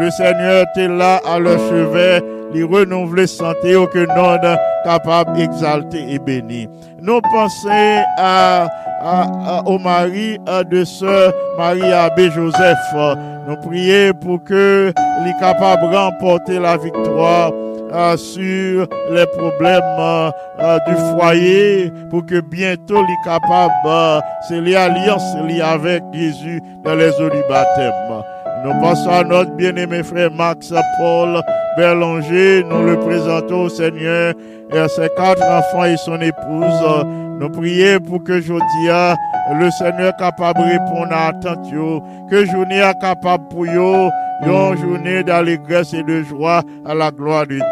[0.00, 2.20] le Seigneur était là à leur chevet
[2.54, 6.68] les renouveler santé au que non capable d'exalter et bénir.
[7.00, 8.68] Nous pensons à,
[9.66, 10.38] au mari
[10.70, 12.78] de sœur Marie-Abbé Joseph.
[13.48, 14.92] Nous prions pour que
[15.24, 17.52] les capable de remporter la victoire
[18.16, 20.32] sur les problèmes
[20.86, 27.42] du foyer pour que bientôt les capables c'est l'alliance avec Jésus dans les eaux du
[27.48, 27.92] baptême.
[28.64, 31.42] Nous passons à notre bien-aimé frère Max Paul
[31.76, 32.64] Berlanger.
[32.64, 34.34] Nous le présentons au Seigneur
[34.72, 37.06] et à ses quatre enfants et son épouse.
[37.40, 39.16] Nous prions pour que Jodia,
[39.58, 44.10] le Seigneur capable de répondre à attention, que journée capable pour eux,
[44.44, 47.62] une journée d'allégresse et de joie à la gloire de Dieu.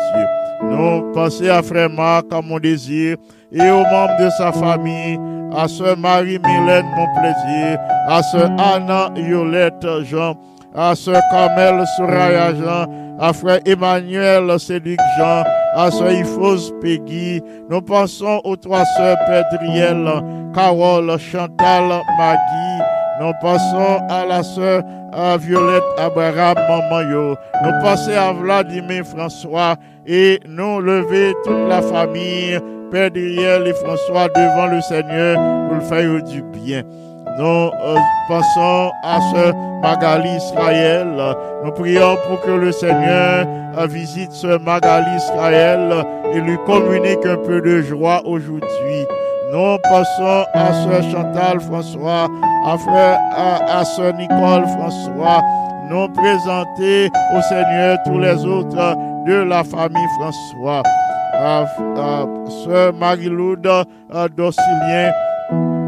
[0.62, 3.16] Nous pensons à frère Marc, à mon désir,
[3.52, 5.18] et aux membres de sa famille,
[5.56, 7.78] à sœur Marie-Mylène, mon plaisir,
[8.08, 10.34] à sœur Anna Yolette Jean,
[10.74, 12.86] à sœur Carmel Soraya Jean,
[13.18, 15.44] à frère Emmanuel Cédric Jean,
[15.74, 17.42] à sœur Ifos Peggy.
[17.68, 20.04] Nous pensons aux trois sœurs Pédriel,
[20.54, 22.82] Carole, Chantal, Maggie.
[23.20, 24.82] Nous passons à la sœur
[25.38, 32.58] Violette Abraham Maman Nous passons à Vladimir François et nous lever toute la famille,
[32.90, 35.36] Père et François devant le Seigneur
[35.68, 36.82] pour le faire du bien.
[37.38, 37.96] Nous euh,
[38.28, 39.52] pensons à ce
[39.82, 41.08] Magali Israël.
[41.64, 43.46] Nous prions pour que le Seigneur
[43.78, 46.04] euh, visite ce Magali Israël
[46.34, 49.06] et lui communique un peu de joie aujourd'hui.
[49.52, 52.28] Nous passons à ce Chantal François,
[52.66, 55.42] à frère, à, à Nicole François.
[55.90, 60.82] Nous présenter au Seigneur tous les autres de la famille François.
[61.34, 61.64] À,
[61.96, 63.68] à Marie-Loude
[64.36, 65.79] Docilien, à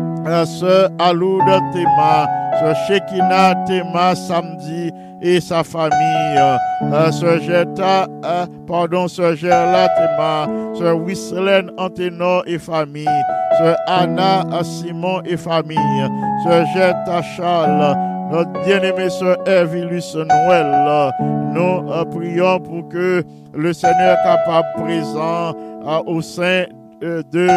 [0.46, 1.42] sœur Aloud
[1.72, 2.28] Théma,
[2.60, 4.90] sœur Shekina Théma samedi
[5.22, 10.46] et sa famille, euh, sœur Jetta, euh, pardon, sœur Gerla Théma,
[10.76, 13.06] sœur Wislène Anténor et famille,
[13.58, 15.78] sœur Anna Simon et famille,
[16.44, 17.96] sœur Jetta Charles,
[18.32, 21.12] notre bien-aimé sœur Evilus Noël.
[21.54, 23.22] Nous euh, prions pour que
[23.54, 25.54] le Seigneur capable présent
[26.06, 26.64] au sein
[27.02, 27.48] de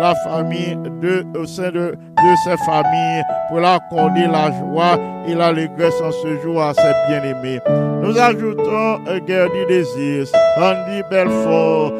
[0.00, 6.00] la famille, de, au sein de, de ses familles, pour l'accorder la joie et l'allégresse
[6.02, 7.60] en ce jour à ses bien-aimés.
[8.02, 10.26] Nous ajoutons Gerdy Désir,
[10.58, 11.92] Andy Belfort,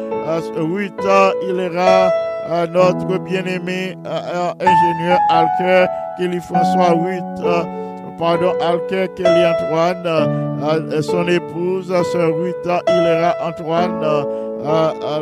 [0.75, 2.11] Rita Hilera,
[2.71, 5.87] notre bien-aimé ingénieur Alker,
[6.17, 7.75] Kelly François Ruth,
[8.17, 14.25] pardon, Alker Kelly Antoine, son épouse, sœur Rita Hilera Antoine,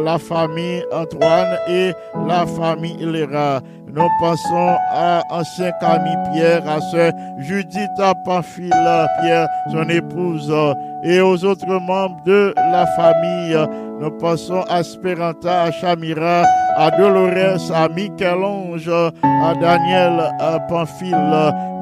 [0.04, 1.92] la famille Antoine et
[2.28, 3.60] la famille Hilera.
[3.96, 7.90] Nous pensons à ancien Camille Pierre, à sœur Judith
[8.26, 8.74] Pamphile
[9.22, 10.54] Pierre, son épouse,
[11.02, 13.58] et aux autres membres de la famille.
[14.02, 16.44] Nous pensons à Spéranta, à Chamira,
[16.76, 20.60] à Dolores, à Michel-Ange, à Daniel à.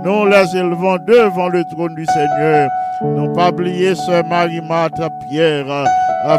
[0.05, 2.69] Nous les élevons devant le trône du Seigneur.
[3.01, 5.65] Nous pas oublier Sœur Marie-Marthe Pierre,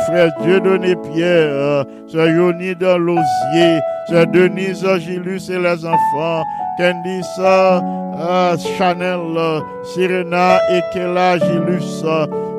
[0.01, 6.43] frère Dieudonné Pierre, Sœur Yoni Lausier, Sœur Denise Gilus et les enfants,
[6.79, 12.03] Candice euh, Chanel, Sirena et Kela Gilus.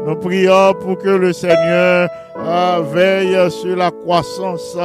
[0.05, 4.77] Nous prions pour que le Seigneur euh, veille sur la croissance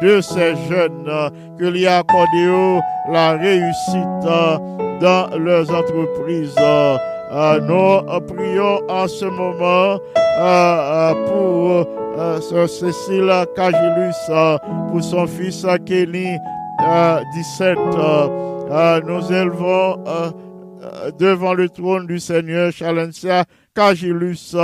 [0.00, 1.10] de ces jeunes,
[1.58, 2.80] que lui accorde
[3.12, 4.24] la réussite
[5.00, 6.54] dans leurs entreprises.
[7.30, 9.98] Nous prions en ce moment
[11.26, 11.86] pour
[12.42, 14.14] Sœur Cécile Cagilus,
[14.90, 16.36] pour son fils Kelly,
[17.34, 17.78] 17.
[19.04, 20.04] nous élevons
[21.18, 24.56] devant le trône du Seigneur Chalencia Cagilus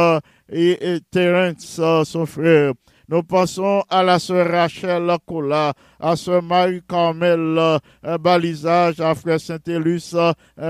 [0.51, 2.73] et, Terence, son frère.
[3.07, 7.79] Nous passons à la sœur Rachel Cola, à sœur Marie-Carmel
[8.19, 10.15] Balisage, à frère Saint-Élus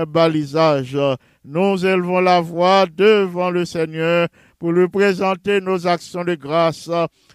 [0.07, 0.97] Balisage.
[1.47, 4.27] Nous élevons la voix devant le Seigneur
[4.59, 6.89] pour lui présenter nos actions de grâce,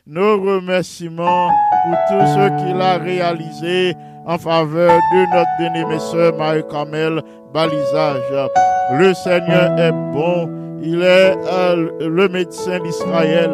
[0.06, 1.48] nos remerciements
[1.84, 3.94] pour tout ce qu'il a réalisé
[4.26, 7.22] en faveur de notre bien-aimée sœur Marie-Carmel
[7.54, 8.50] Balisage.
[8.98, 13.50] Le Seigneur est bon il est euh, le médecin d'Israël,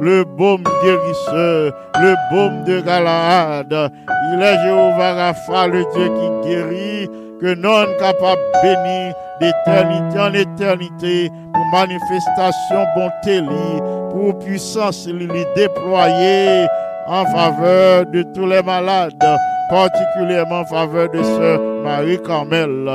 [0.00, 3.92] le baume guérisseur, le baume de Galahad.
[4.32, 7.10] Il est Jéhovah Rapha, le Dieu qui guérit,
[7.42, 13.40] que non capable béni d'éternité en éternité pour manifestation bonté,
[14.12, 16.66] pour puissance lui déployer
[17.08, 19.12] en faveur de tous les malades,
[19.68, 22.88] particulièrement en faveur de sœur Marie Carmel.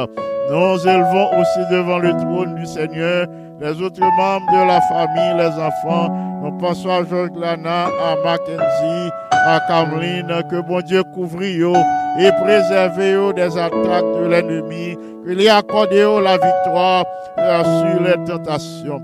[0.50, 3.28] Nous élevons aussi devant le trône du Seigneur
[3.60, 6.27] les autres membres de la famille, les enfants.
[6.42, 13.58] Nous pensons à Georges à Mackenzie, à Cameline, que bon Dieu couvre et préserve des
[13.58, 17.06] attaques de l'ennemi, qu'il y accorde la victoire
[17.38, 19.02] euh, sur les tentations.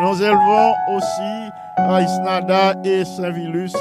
[0.00, 3.72] Nous élevons aussi à Isnada et Saint-Vilus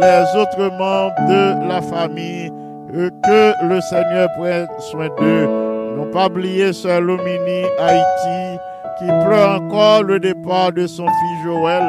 [0.00, 2.50] les autres membres de la famille,
[2.92, 5.48] que le Seigneur prenne soin d'eux.
[5.96, 8.55] Non pas oublier Sœur Lomini, Haïti,
[8.98, 11.82] qui pleure encore le départ de son fils Joël.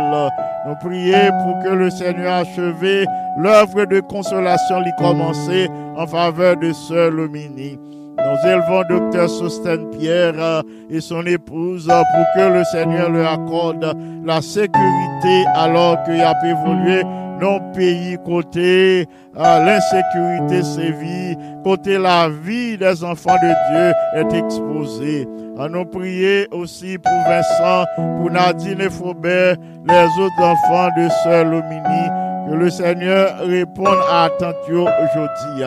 [0.68, 6.72] Nous prions pour que le Seigneur achève l'œuvre de consolation lui commencer en faveur de
[6.74, 7.80] Sœur Lomini.
[8.18, 13.96] Nous élevons docteur Sosten Pierre et son épouse pour que le Seigneur leur accorde
[14.26, 17.04] la sécurité alors qu'il a évolué
[17.40, 19.06] nos pays côté
[19.38, 25.28] euh, l'insécurité sévit, côté la vie des enfants de Dieu est exposée.
[25.60, 29.56] À nous prier aussi pour Vincent, pour Nadine et Faubert,
[29.88, 32.10] les autres enfants de Sœur Lomini,
[32.48, 35.64] que le Seigneur réponde à attente aujourd'hui.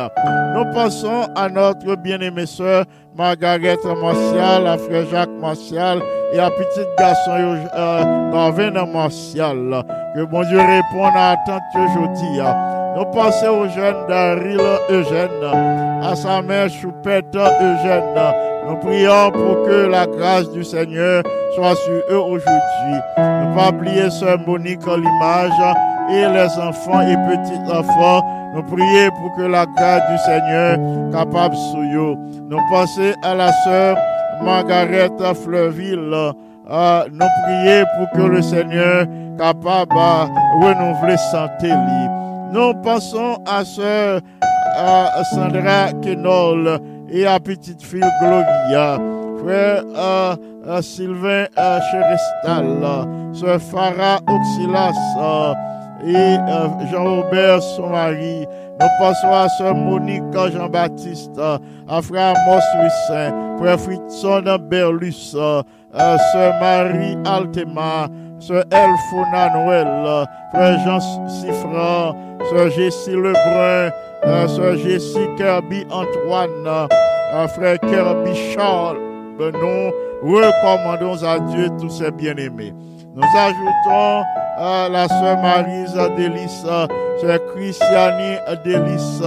[0.55, 2.85] Nous passons à notre bien-aimée sœur
[3.17, 6.01] Margaret Martial, à frère Jacques Martial
[6.33, 9.85] et à petit garçon euh, Martial.
[10.15, 12.41] Que bon Dieu réponde à attente aujourd'hui.
[12.97, 14.61] Nous passons au jeune Daryl
[14.91, 18.35] Eugène, à sa mère Choupette Eugène.
[18.69, 21.23] Nous prions pour que la grâce du Seigneur
[21.55, 23.01] soit sur eux aujourd'hui.
[23.19, 25.77] Ne pas oublier Sœur Monique l'image
[26.13, 28.23] et les enfants et petits-enfants.
[28.55, 30.77] Nous prions pour que la grâce du Seigneur
[31.13, 31.55] capable
[31.95, 32.17] eux.
[32.49, 33.97] Nous pensons à la sœur
[34.43, 35.11] Margaret
[35.45, 36.33] Fleuville.
[36.71, 39.07] Euh, nous prions pour que le Seigneur
[39.39, 41.71] capable de renouveler santé.
[42.53, 44.21] Nous pensons à sœur
[45.33, 48.99] Sandra Kenol et à petite fille Gloria,
[49.43, 50.37] frère euh,
[50.67, 55.57] euh, Sylvain Cherestal, sœur Farah Oxilas
[56.07, 56.37] et
[56.91, 58.47] Jean-Robert, son mari.
[58.81, 62.61] Nous pensons à sœur Monique Jean-Baptiste, à frère Amos
[63.59, 65.65] frère Fritson Berlus, sœur
[66.61, 68.09] Marie Altema,
[68.41, 72.17] Sœur Elfona Noël, Frère Jean Siffran,
[72.49, 73.91] Sœur Jessie Lebrun,
[74.25, 78.99] euh, Sœur Jessie Kirby Antoine, euh, Frère Kirby Charles.
[79.39, 82.75] Nous recommandons à Dieu tous ses bien-aimés.
[83.15, 84.25] Nous ajoutons
[84.57, 86.65] à euh, la Sœur Marise Délice,
[87.21, 89.23] Sœur Christiani Délice,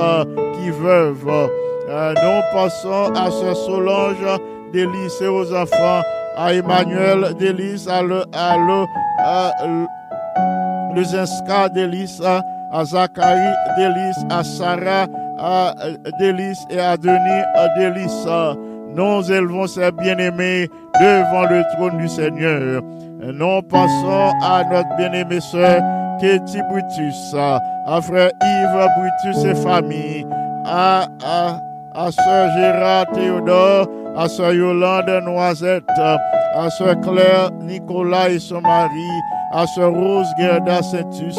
[0.54, 1.26] qui veuve.
[1.26, 4.40] nous passons à Sœur Solange
[4.72, 6.02] Délice et aux enfants
[6.38, 8.86] à Emmanuel Délice, à, le, à, le,
[9.20, 9.52] à
[10.96, 15.08] Luzinska Délice, à Zacharie Délice, à Sarah
[15.40, 15.76] à
[16.70, 17.44] et à Denis
[17.78, 18.28] Délice.
[18.96, 20.70] Nous élevons ces bien-aimés
[21.02, 22.82] devant le trône du Seigneur.
[23.26, 25.82] Nous pensons à notre bien-aimée sœur
[26.20, 30.26] Katie Brutus, à frère Yves Brutus et famille,
[30.66, 31.58] à, à,
[31.96, 39.10] à sœur Gérard Théodore, à sœur Yolande Noisette, à sœur Claire Nicolas et son mari,
[39.54, 41.36] à sœur Rose Gerda Saintus,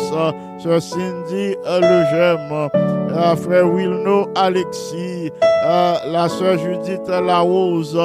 [0.58, 2.68] sœur Cindy Legem,
[3.14, 5.30] à frère Wilno Alexis,
[5.66, 7.98] à la sœur Judith Larose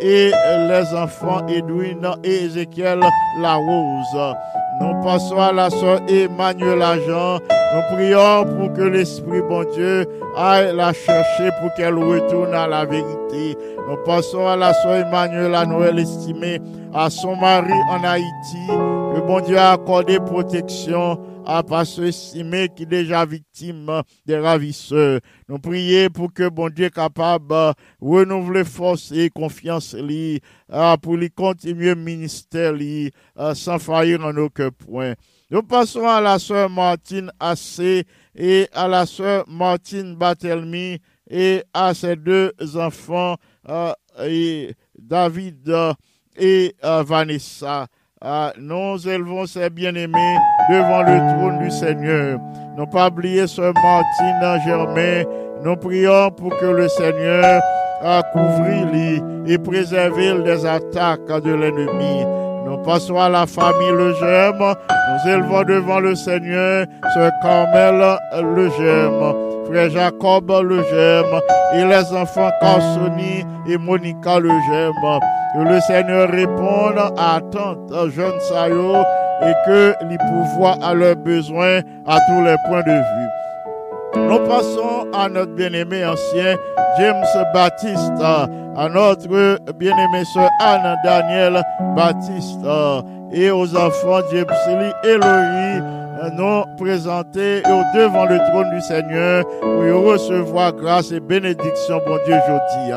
[0.00, 0.30] et
[0.68, 3.00] les enfants Edwin et Ézéchiel
[3.40, 4.36] Larose.
[4.80, 7.38] Nous passons à la sœur Emmanuel Agent.
[7.74, 12.84] Nous prions pour que l'Esprit bon Dieu aille la chercher pour qu'elle retourne à la
[12.84, 13.58] vérité.
[13.88, 16.60] Nous passons à la sœur Emmanuel à Noël estimée,
[16.94, 18.66] à son mari en Haïti.
[18.68, 21.18] Que bon Dieu a accordé protection
[21.48, 25.20] à pasteur estimé qui déjà victime des ravisseurs.
[25.48, 27.72] Nous prions pour que bon Dieu capable de
[28.02, 30.40] renouveler force et confiance li,
[31.00, 33.10] pour lui continuer ministère li,
[33.54, 35.14] sans faillir en aucun point.
[35.50, 38.04] Nous passons à la sœur Martine Assé
[38.36, 40.98] et à la sœur Martine Batelmi
[41.30, 43.36] et à ses deux enfants,
[44.22, 45.72] et David
[46.36, 47.86] et Vanessa.
[48.58, 50.36] Nous élevons ces bien-aimés
[50.70, 52.38] devant le trône du Seigneur.
[52.76, 55.24] Nous pas oublier ce Martine Germain.
[55.64, 57.60] Nous prions pour que le Seigneur
[58.32, 58.64] couvre
[59.46, 62.24] et préserve des attaques de l'ennemi.
[62.66, 64.74] Nous passons à la famille Le Gemme.
[64.90, 69.34] Nous élevons devant le Seigneur ce Carmel Le Gemme,
[69.68, 71.40] frère Jacob Le Gemme
[71.74, 75.20] et les enfants Carsoni et Monica Le Gemme.
[75.54, 77.76] Que le Seigneur réponde à tant
[78.10, 79.02] jeunes saillots
[79.42, 84.28] et que les pouvoirs à leurs besoins à tous les points de vue.
[84.28, 86.56] Nous passons à notre bien-aimé ancien
[86.98, 91.62] James Baptiste, à notre bien-aimé sœur Anne Daniel
[91.94, 92.66] Baptiste
[93.32, 95.18] et aux enfants Lee et
[96.32, 97.62] nous présenter
[97.94, 102.92] devant le trône du Seigneur pour recevoir grâce et bénédiction, bon Dieu, aujourd'hui.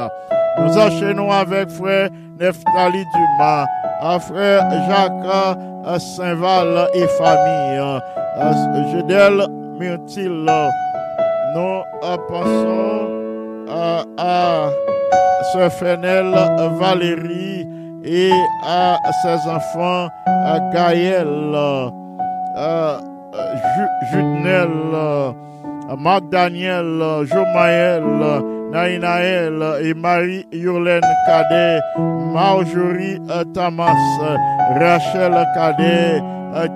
[0.59, 2.09] Nous enchaînons avec frère
[2.39, 3.65] Neftali Dumas,
[4.19, 8.01] frère Jacques Saint-Val et famille,
[8.91, 9.47] Jedel
[9.79, 10.45] Myrtil.
[11.55, 11.81] Nous
[12.27, 13.07] pensons
[14.17, 14.69] à
[15.53, 16.33] Sœur Fenel
[16.79, 17.50] Valérie
[18.03, 18.31] et
[18.65, 20.07] à ses enfants,
[20.73, 21.27] Gaël,
[24.11, 24.69] Judnel,
[25.97, 28.03] Marc Daniel, Jomaël,
[28.71, 31.79] Naïnaël et Marie Yurlène Cadet,
[32.33, 33.19] Marjorie
[33.53, 33.93] Tamas,
[34.79, 36.21] Rachel Cadet,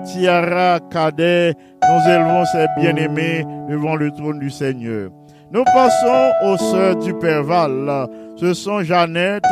[0.04, 5.10] Tiara Cadet, nous élevons ces bien-aimés devant le trône du Seigneur.
[5.52, 8.08] Nous passons aux sœurs du Père Val.
[8.36, 9.44] Ce sont Jeannette,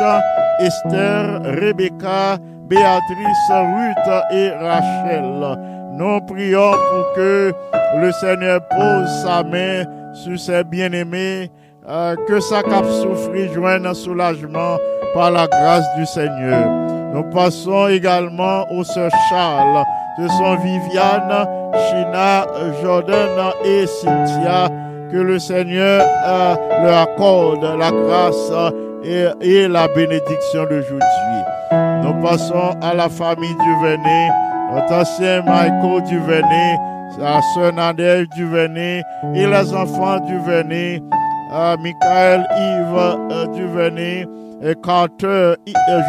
[0.59, 2.37] Esther, Rebecca,
[2.67, 5.57] Béatrice, Ruth et Rachel.
[5.97, 7.53] Nous prions pour que
[8.01, 11.49] le Seigneur pose sa main sur ses bien-aimés,
[11.87, 14.77] euh, que sa cape souffrit joigne un soulagement
[15.13, 16.67] par la grâce du Seigneur.
[17.13, 19.85] Nous passons également aux sœurs Charles.
[20.17, 21.47] Ce sont Viviane,
[21.89, 22.45] China,
[22.81, 24.69] Jordan et Cynthia.
[25.11, 28.51] Que le Seigneur euh, leur accorde la grâce
[29.05, 31.01] et, la bénédiction d'aujourd'hui.
[32.03, 34.29] Nous passons à la famille Duvernay,
[34.73, 36.77] notre ancien Michael Duvernay,
[37.17, 39.01] sa soeur Nadège Duvernay
[39.35, 41.01] et les enfants Duvernay,
[41.53, 44.27] euh, Michael Yves euh, Duvernay,
[44.63, 45.53] et Carter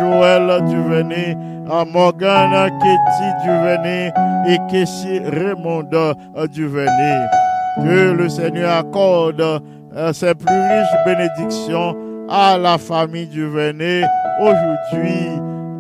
[0.01, 1.37] Joël Duvernay,
[1.71, 4.13] euh, Morgan Ketty Duvernay
[4.49, 7.27] et Kessie Raymond euh, Duvernay.
[7.79, 9.63] Que le Seigneur accorde
[10.15, 11.95] ses plus riches bénédictions
[12.29, 14.05] à la famille du Véné
[14.41, 15.29] aujourd'hui.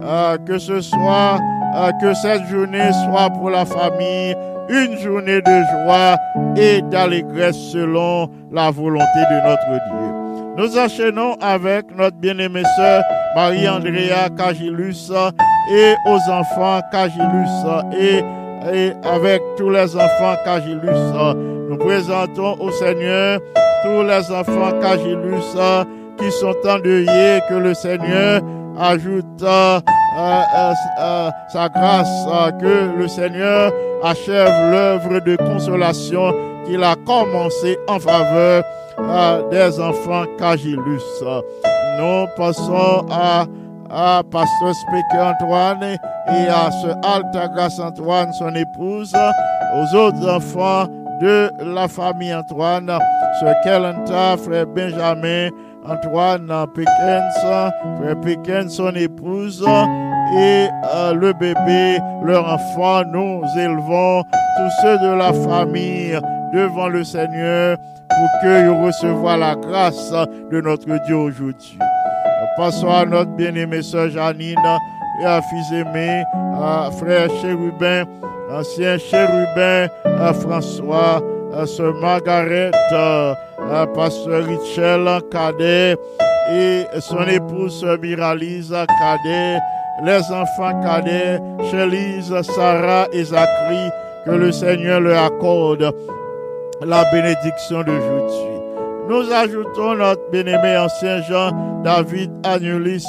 [0.02, 1.38] Euh, que ce soit,
[1.74, 4.36] euh, que cette journée soit pour la famille
[4.68, 6.16] une journée de joie
[6.56, 10.56] et d'allégresse selon la volonté de notre Dieu.
[10.56, 13.02] Nous enchaînons avec notre bien-aimée sœur
[13.34, 15.10] Marie-Andrea Cagilus
[15.72, 18.22] et aux enfants Cagilus et,
[18.72, 21.36] et avec tous les enfants Cagilus.
[21.68, 23.40] Nous présentons au Seigneur
[23.82, 25.56] tous les enfants Cagilus
[26.18, 28.40] qui sont endeuillés, que le Seigneur
[28.78, 29.80] ajoute euh,
[30.18, 32.08] euh, euh, sa grâce,
[32.60, 36.32] que le Seigneur achève l'œuvre de consolation
[36.66, 38.62] qu'il a commencé en faveur
[39.50, 41.02] des enfants Cagilus.
[41.98, 43.46] Nous passons à,
[43.90, 49.14] à Pasteur Speaker Antoine et à ce Altagas Antoine, son épouse,
[49.74, 50.86] aux autres enfants
[51.20, 52.98] de la famille Antoine,
[53.40, 55.48] ce Kelenta, frère Benjamin,
[55.88, 59.64] Antoine Pickens, frère Pickens, son épouse
[60.36, 66.18] et euh, le bébé, leur enfant, nous élevons tous ceux de la famille
[66.52, 67.78] devant le Seigneur
[68.08, 70.12] pour qu'ils reçoivent la grâce
[70.50, 71.78] de notre Dieu aujourd'hui.
[72.56, 74.56] Passons à notre bien-aimée sœur Janine
[75.22, 76.24] et à fils aimé,
[76.60, 78.04] à frère Chérubin,
[78.50, 81.20] ancien Chérubin, à François,
[81.54, 82.70] à sœur Margaret,
[83.94, 85.96] pasteur Richel Cadet
[86.52, 89.58] et son épouse Miralise Cadet,
[90.04, 91.40] les enfants Cadet,
[91.70, 93.90] Chélise, Sarah et Zachary,
[94.24, 95.92] que le Seigneur leur accorde
[96.84, 98.56] la bénédiction d'aujourd'hui.
[99.08, 103.06] Nous ajoutons notre bien-aimé ancien Jean David Anulis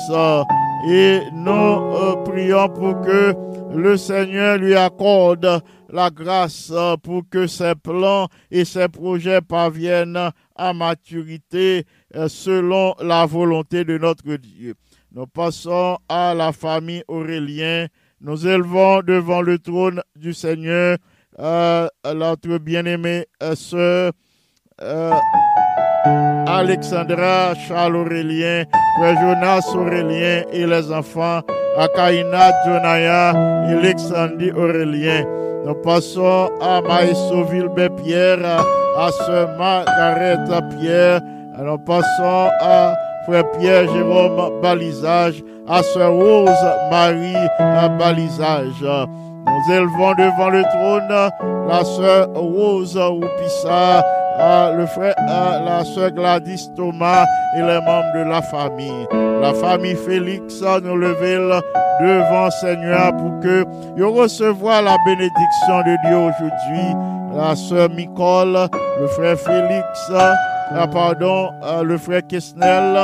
[0.89, 3.33] et nous euh, prions pour que
[3.75, 6.71] le Seigneur lui accorde la grâce
[7.03, 11.85] pour que ses plans et ses projets parviennent à maturité
[12.15, 14.75] euh, selon la volonté de notre Dieu.
[15.11, 17.87] Nous passons à la famille Aurélien.
[18.21, 20.97] Nous élevons devant le trône du Seigneur
[21.39, 24.11] euh, notre bien-aimée euh, sœur
[26.47, 28.63] Alexandra Charles Aurélien,
[28.97, 31.41] Frère Jonas Aurélien et les enfants
[31.77, 33.33] Akaina Jonaya
[33.69, 35.46] et Alexandrie Aurélien.
[35.67, 37.69] Nous passons à Maïsoville
[38.01, 38.39] Pierre,
[38.97, 40.37] à Sœur Margaret
[40.79, 41.19] Pierre.
[41.61, 42.93] Nous passons à
[43.25, 46.49] Frère Pierre Jérôme Balisage, à Sœur Rose
[46.89, 47.35] Marie
[47.99, 48.81] Balisage.
[48.81, 52.97] Nous élevons devant le trône la Sœur Rose
[54.37, 57.25] Oupissa, le frère, la Sœur Gladys Thomas
[57.55, 59.07] et les membres de la famille.
[59.41, 61.61] La famille Félix nous levons
[62.01, 63.65] devant Seigneur pour que
[63.97, 68.57] vous recevoir la bénédiction de Dieu aujourd'hui la sœur Nicole,
[68.99, 70.11] le frère Félix,
[70.91, 71.49] pardon,
[71.83, 72.97] le frère Kesnel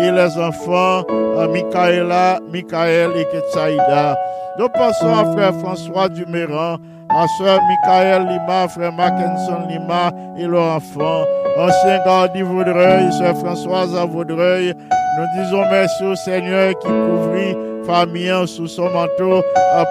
[0.00, 1.04] et les enfants
[1.52, 4.16] Michaela, Michael et Ketsaïda.
[4.58, 6.76] Nous passons à frère François Duméran,
[7.16, 11.24] à soeur Michael Lima, frère Mackinson Lima et leur enfant,
[11.58, 14.74] ancien garde Vaudreuil, soeur Françoise à Vaudreuil.
[15.18, 17.56] Nous disons merci au Seigneur qui couvrit
[17.86, 19.42] famille sous son manteau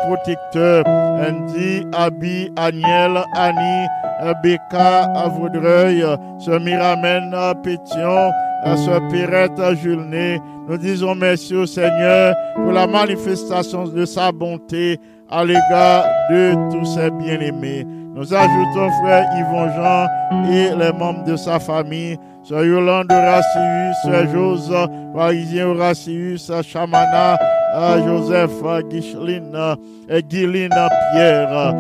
[0.06, 0.84] protecteur.
[0.88, 3.88] Andy, Abi, Aniel, Annie,
[4.44, 6.06] Becca à Vaudreuil,
[6.40, 8.32] ce Miramène Pétion,
[8.66, 10.40] ce Pirette Julné.
[10.68, 15.00] Nous disons merci au Seigneur pour la manifestation de sa bonté
[15.30, 17.86] à l'égard de tous ses bien-aimés.
[18.16, 20.08] Nous ajoutons frère Yvon Jean
[20.50, 27.38] et les membres de sa famille, Sœur Yolande Horacius, Sœur Joseph, Parisien Horacius, Chamana,
[28.06, 28.52] Joseph
[28.90, 29.58] Guicheline
[30.08, 30.70] et Guiline
[31.12, 31.74] Pierre.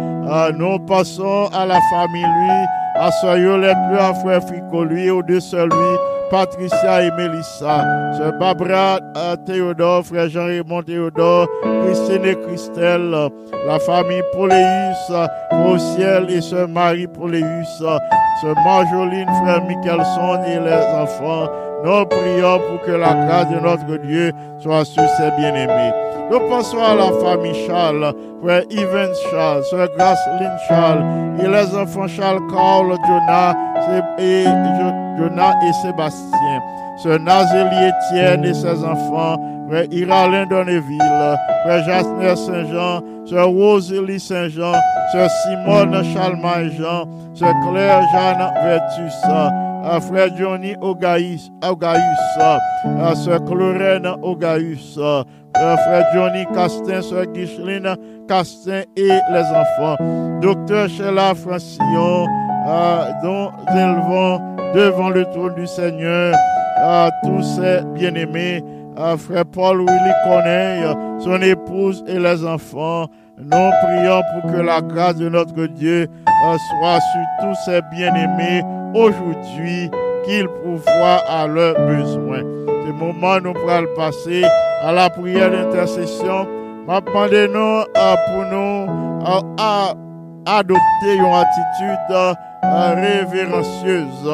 [0.57, 2.65] Nous passons à la famille, lui,
[2.95, 5.97] à Sœur Yolette, à frère Fico, lui, aux deux lui,
[6.29, 11.47] Patricia et Mélissa, Sœur Barbara euh, Théodore, frère Jean-Raymond Théodore,
[11.83, 13.15] Christine et Christelle,
[13.67, 15.11] la famille Poléus,
[15.67, 21.49] au ciel et Sœur Marie Poléus, Sœur Marjoline, frère Michelson et les enfants.
[21.85, 25.93] Nous prions pour que la grâce de notre Dieu soit sur ses bien-aimés.
[26.31, 28.11] Nous pensons à la famille Charles,
[28.41, 31.03] frère Evans Charles, sœur Grasslyn Charles,
[31.39, 33.55] et les enfants Charles, Carl, Jonah
[34.17, 34.45] et,
[35.19, 36.59] Jonah et Sébastien,
[37.03, 39.37] sœur Nazélie Étienne et ses enfants,
[39.69, 44.73] frère Iralin Donneville, frère Jasner Saint-Jean, sœur Rosalie Saint-Jean,
[45.11, 47.05] sœur Simone Charlemagne Jean,
[47.35, 49.13] sœur Claire Jeanne Vertus,
[50.01, 52.19] frère Johnny Ogaïs, Ogaïus,
[53.15, 54.99] sœur Chlorène Ogaïus,
[55.53, 57.95] frère Johnny Castin, soeur Guicheline
[58.27, 59.95] Castin et les enfants.
[60.41, 62.25] Docteur Sheila Francillon,
[62.67, 64.41] euh, dont élevons
[64.73, 66.35] devant le trône du Seigneur
[66.77, 68.63] à tous ses bien-aimés,
[69.17, 70.85] frère Paul Willy Corneille,
[71.19, 73.07] son épouse et les enfants.
[73.37, 73.49] Nous
[73.83, 78.61] prions pour que la grâce de notre Dieu soit sur tous ses bien-aimés
[78.95, 79.91] aujourd'hui,
[80.25, 82.43] qu'il pourvoie à leurs besoins.
[82.67, 84.43] Ce moment, nous pourrons passer
[84.81, 86.47] à la prière d'intercession.
[86.87, 89.93] m'a nous euh, pour nous euh, à
[90.45, 92.33] adopter une attitude euh,
[92.95, 94.29] révérencieuse,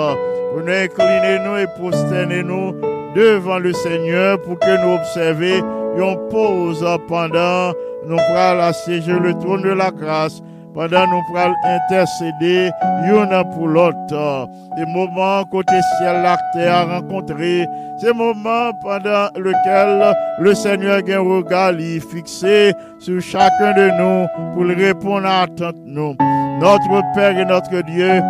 [0.52, 2.74] pour nous incliner nous et prosterner nous
[3.16, 5.66] devant le Seigneur pour que nous observions
[5.98, 7.74] une pause pendant
[8.08, 10.42] nous prenons assiéger le trône de la grâce
[10.74, 12.72] pendant nous pourrons intercéder
[13.04, 14.48] l'un pour l'autre.
[14.78, 17.68] Des moments côté ciel l'acte a rencontré,
[18.00, 21.74] ces moments pendant lesquels le Seigneur a un regard
[22.12, 26.16] fixé sur chacun de nous pour répondre à attente nous.
[26.60, 28.22] Notre Père et notre Dieu,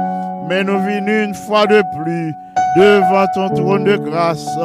[0.50, 2.34] mais nous venons une fois de plus
[2.78, 4.58] devant ton trône de grâce.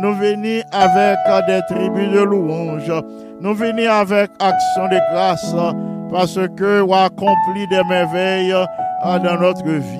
[0.00, 2.92] Nous venons avec des tribus de louange.
[3.40, 5.54] Nous venons avec action de grâce
[6.10, 9.98] parce que vous accompli des merveilles euh, dans notre vie.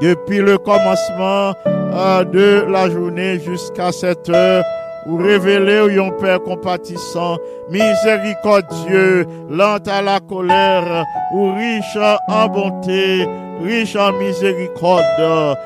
[0.00, 4.64] Depuis le commencement euh, de la journée jusqu'à cette heure,
[5.06, 7.38] vous révélez un Père compatissant,
[7.70, 13.26] miséricordieux, lent à la colère, ou riche en bonté,
[13.62, 15.56] riche en miséricorde.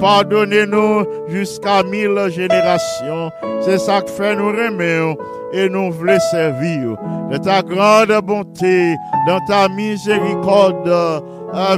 [0.00, 3.30] Pardonnez-nous jusqu'à mille générations.
[3.60, 5.22] C'est ça que fait nous remettre
[5.52, 6.96] et nous voulons servir.
[7.30, 8.94] De ta grande bonté,
[9.26, 11.22] dans ta miséricorde,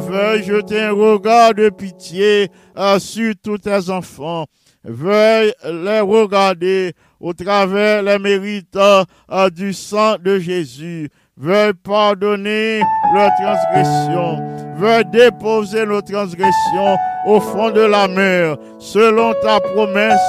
[0.02, 4.46] veuille jeter un regard de pitié euh, sur tous tes enfants?
[4.84, 11.10] Veuille les regarder au travers les mérites euh, du sang de Jésus?
[11.36, 12.80] Veuille pardonner
[13.12, 14.38] leurs transgressions.
[14.76, 18.56] Veuille déposer nos transgressions au fond de la mer.
[18.78, 20.20] Selon ta promesse,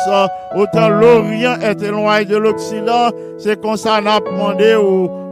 [0.55, 4.73] autant l'Orient est éloigné de l'Occident, c'est qu'on s'en a demandé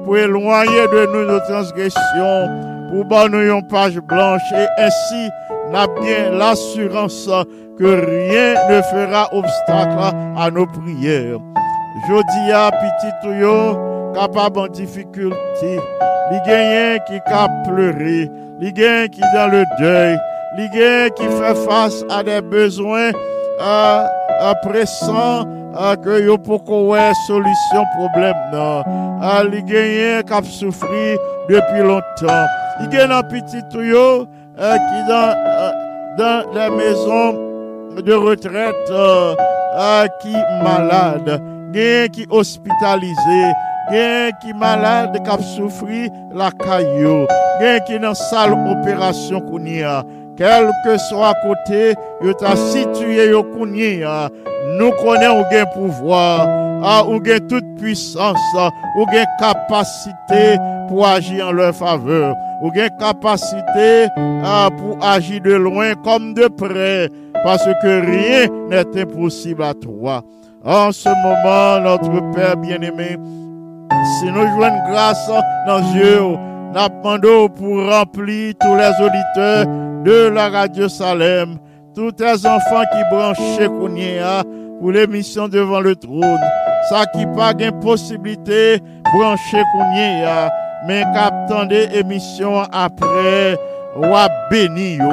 [0.05, 2.49] pour éloigner de nous nos transgressions,
[2.91, 5.29] pour bannir une page blanche et ainsi
[5.71, 7.27] n'a bien l'assurance
[7.79, 11.39] que rien ne fera obstacle à nos prières.
[12.07, 15.79] Jodia petit touyo capable en difficulté,
[16.31, 20.17] les gagnants qui cap pleurer, les gagnants qui dans le deuil,
[20.57, 23.11] les gagnants qui fait face à des besoins
[23.61, 24.03] euh,
[24.63, 25.45] pressants
[25.75, 26.63] euh, que yo pour
[27.27, 28.83] solution problème non.
[29.21, 31.17] Euh, les gagnants qui souffert
[31.49, 32.45] depuis longtemps.
[32.81, 34.27] Les gagnants petit touyo
[34.59, 35.71] euh, qui dans euh,
[36.17, 37.33] dans les maisons
[38.01, 39.35] de retraite euh,
[40.21, 40.33] qui
[40.63, 41.41] malade,
[42.11, 43.51] qui hospitalisé,
[43.91, 47.25] gen qui malade qui souffri la caillou,
[47.59, 50.03] gen qui dans salle opération kounia,
[50.37, 54.29] quel que soit côté, yo t'a situé yo kounia,
[54.77, 56.47] nous connaissons gen pouvoir,
[56.83, 58.37] ah, ou gen toute puissance,
[58.97, 59.05] ou
[59.39, 60.57] capacité
[60.87, 64.07] pour agir en leur faveur, ou capacité
[64.77, 67.09] pour agir de loin comme de près,
[67.43, 70.23] parce que rien n'est impossible à toi.
[70.65, 73.17] En ce moment, notre Père bien-aimé,
[74.03, 75.29] si nous jouons grâce
[75.67, 76.19] dans Dieu,
[77.21, 79.65] nous pour remplir tous les auditeurs
[80.03, 81.57] de la radio Salem,
[81.95, 84.43] tous les enfants qui branchent Kounia
[84.79, 86.39] pour l'émission devant le trône.
[86.89, 88.79] Ça qui pas de possibilité
[89.13, 90.51] brancher Kounia,
[90.87, 91.03] mais
[91.69, 93.57] des émission après,
[93.95, 94.03] ou
[94.51, 95.11] béni yo,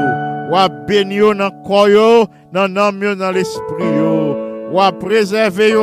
[0.50, 4.00] ou béni yo dans le dans l'âme, dans l'esprit
[4.72, 5.74] ou préserver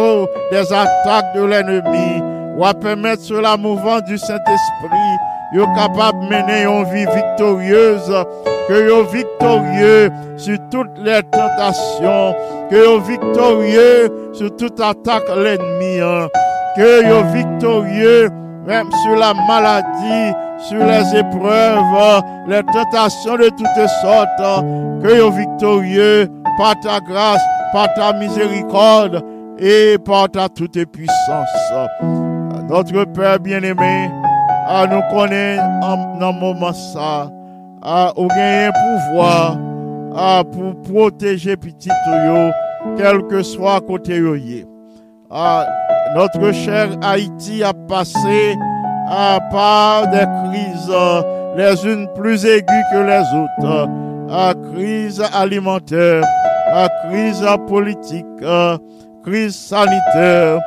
[0.52, 5.18] des attaques de l'ennemi ou à permettre sur la mouvance du Saint-Esprit,
[5.54, 8.26] yo capable de mener une vie victorieuse,
[8.68, 12.36] que yo victorieux sur toutes les tentations,
[12.70, 16.28] que yo victorieux sur toute attaque l'ennemi, hein.
[16.76, 18.30] que yo victorieux
[18.66, 20.36] même sur la maladie,
[20.68, 24.64] sur les épreuves, les tentations de toutes sortes, hein.
[25.02, 26.28] que yo victorieux
[26.58, 27.42] par ta grâce,
[27.72, 29.24] par ta miséricorde
[29.60, 31.48] et par ta toute puissance.
[32.70, 34.10] Notre Père bien-aimé,
[34.68, 35.64] à nous connaître
[36.20, 37.30] dans le moment ça,
[37.82, 39.58] à gagner pouvoir
[40.16, 42.52] à pour protéger petit yo,
[42.98, 44.36] quel que soit côté yo
[46.16, 48.56] notre cher Haïti a passé
[49.10, 50.92] à par des crises,
[51.56, 53.90] les unes plus aiguës que les autres,
[54.30, 56.24] à crise alimentaire,
[56.74, 58.26] à crise politique,
[59.28, 60.62] crise sanitaire,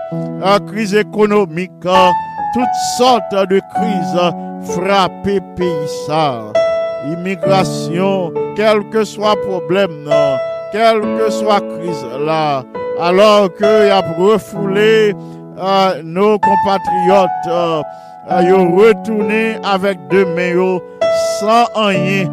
[0.67, 5.23] crise économique, toutes sortes de crises frappent
[5.57, 5.71] pays.
[7.07, 10.11] Immigration, quel que soit problème,
[10.73, 12.63] quelle que soit crise là,
[13.01, 15.15] alors qu'il a refoulé
[15.59, 17.83] euh, nos compatriotes, euh,
[18.55, 20.79] ont retourné avec deux mains
[21.41, 22.29] sans rien.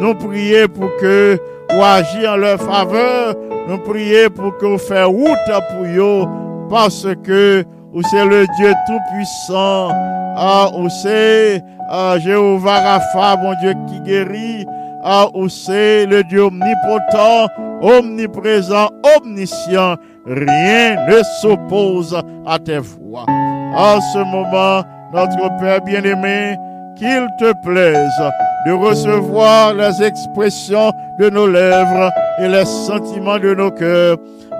[0.00, 1.36] Nous prions pour que
[1.72, 3.34] ou agir en leur faveur
[3.66, 5.38] nous prions pour que vous fassiez route
[5.70, 9.88] pour parce que vous c'est le Dieu Tout-Puissant,
[10.36, 14.66] ah, vous c'est ah, Jéhovah Rapha, mon Dieu qui guérit,
[15.02, 17.48] ah, vous c'est le Dieu omnipotent,
[17.80, 19.96] omniprésent, omniscient.
[20.26, 23.24] Rien ne s'oppose à tes voix.
[23.28, 26.56] En ce moment, notre Père bien-aimé,
[26.98, 28.32] qu'il te plaise
[28.66, 32.10] de recevoir les expressions de nos lèvres
[32.40, 34.16] et les sentiments de nos cœurs.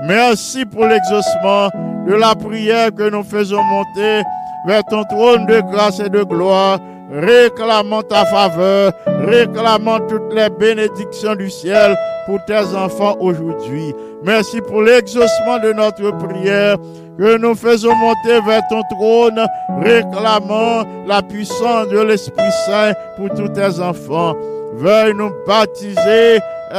[0.07, 1.69] Merci pour l'exaucement
[2.07, 4.23] de la prière que nous faisons monter
[4.69, 6.79] vers ton trône de grâce et de gloire,
[7.11, 11.97] réclamant ta faveur, réclamant toutes les bénédictions du ciel
[12.27, 13.93] pour tes enfants aujourd'hui.
[14.23, 16.77] Merci pour l'exaucement de notre prière
[17.19, 19.41] que nous faisons monter vers ton trône,
[19.83, 24.35] réclamant la puissance de l'Esprit Saint pour tous tes enfants.
[24.75, 26.39] Veuille nous baptiser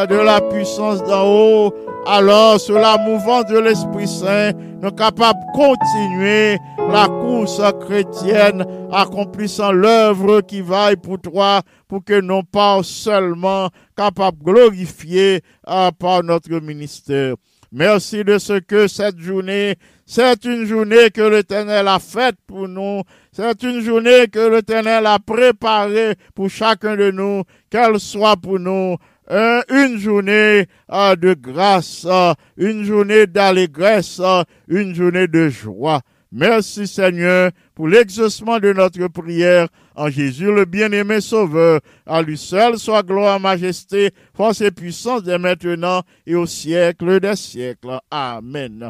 [0.09, 1.73] de la puissance d'en haut.
[2.09, 6.57] Alors, sur la mouvance de l'Esprit Saint, nous sommes capables de continuer
[6.89, 14.37] la course chrétienne, accomplissant l'œuvre qui vaille pour toi, pour que nous pas seulement capables
[14.37, 17.35] de glorifier euh, par notre ministère.
[17.73, 23.01] Merci de ce que cette journée, c'est une journée que l'Éternel a faite pour nous.
[23.33, 28.95] C'est une journée que l'Éternel a préparée pour chacun de nous, qu'elle soit pour nous
[29.29, 34.21] une journée euh, de grâce, euh, une journée d'allégresse,
[34.67, 36.01] une journée de joie.
[36.31, 41.79] Merci Seigneur pour l'exaucement de notre prière en Jésus le bien-aimé Sauveur.
[42.05, 47.35] À lui seul soit gloire, majesté, force et puissance dès maintenant et au siècle des
[47.35, 47.99] siècles.
[48.11, 48.89] Amen.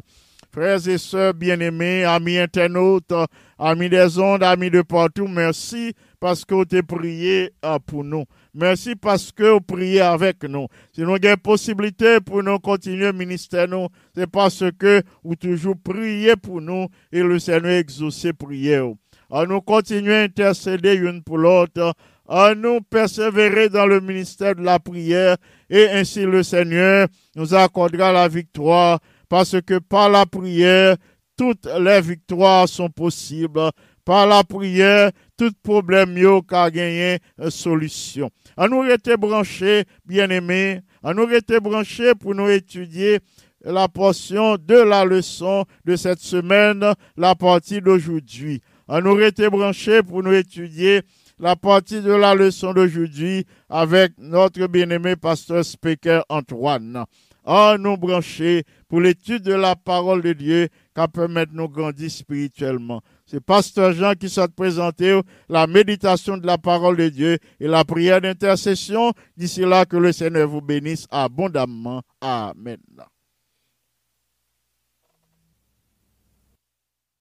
[0.51, 3.13] Frères et sœurs bien-aimés, amis internautes,
[3.59, 8.25] amis des ondes, amis de partout, merci parce que vous avez prié euh, pour nous.
[8.59, 10.65] Merci parce que vous priez avec nous.
[10.91, 16.35] Si nous avons possibilité pour nous continuer ministère, nous, c'est parce que vous toujours priez
[16.35, 18.87] pour nous et le Seigneur exauce prière.
[19.29, 21.93] À nous continuer à intercéder une pour l'autre,
[22.27, 25.37] à nous persévérer dans le ministère de la prière
[25.69, 28.97] et ainsi le Seigneur nous accordera la victoire
[29.29, 30.97] parce que par la prière,
[31.37, 33.69] toutes les victoires sont possibles.
[34.07, 38.29] Par la prière, tout problème yo a gagné une solution.
[38.55, 43.19] À nous rester branchés, bien-aimés, à nous rester branchés pour nous étudier
[43.65, 46.85] la portion de la leçon de cette semaine,
[47.17, 48.61] la partie d'aujourd'hui.
[48.87, 51.01] On nous été branchés pour nous étudier
[51.37, 57.03] la partie de la leçon d'aujourd'hui avec notre bien-aimé pasteur Speaker Antoine.
[57.43, 62.09] On nous brancher pour l'étude de la parole de Dieu qui permettre de nous grandir
[62.09, 63.01] spirituellement.
[63.29, 65.19] C'est Pasteur Jean qui s'est présenté
[65.49, 69.11] la méditation de la parole de Dieu et la prière d'intercession.
[69.35, 72.01] D'ici là, que le Seigneur vous bénisse abondamment.
[72.21, 72.77] Amen.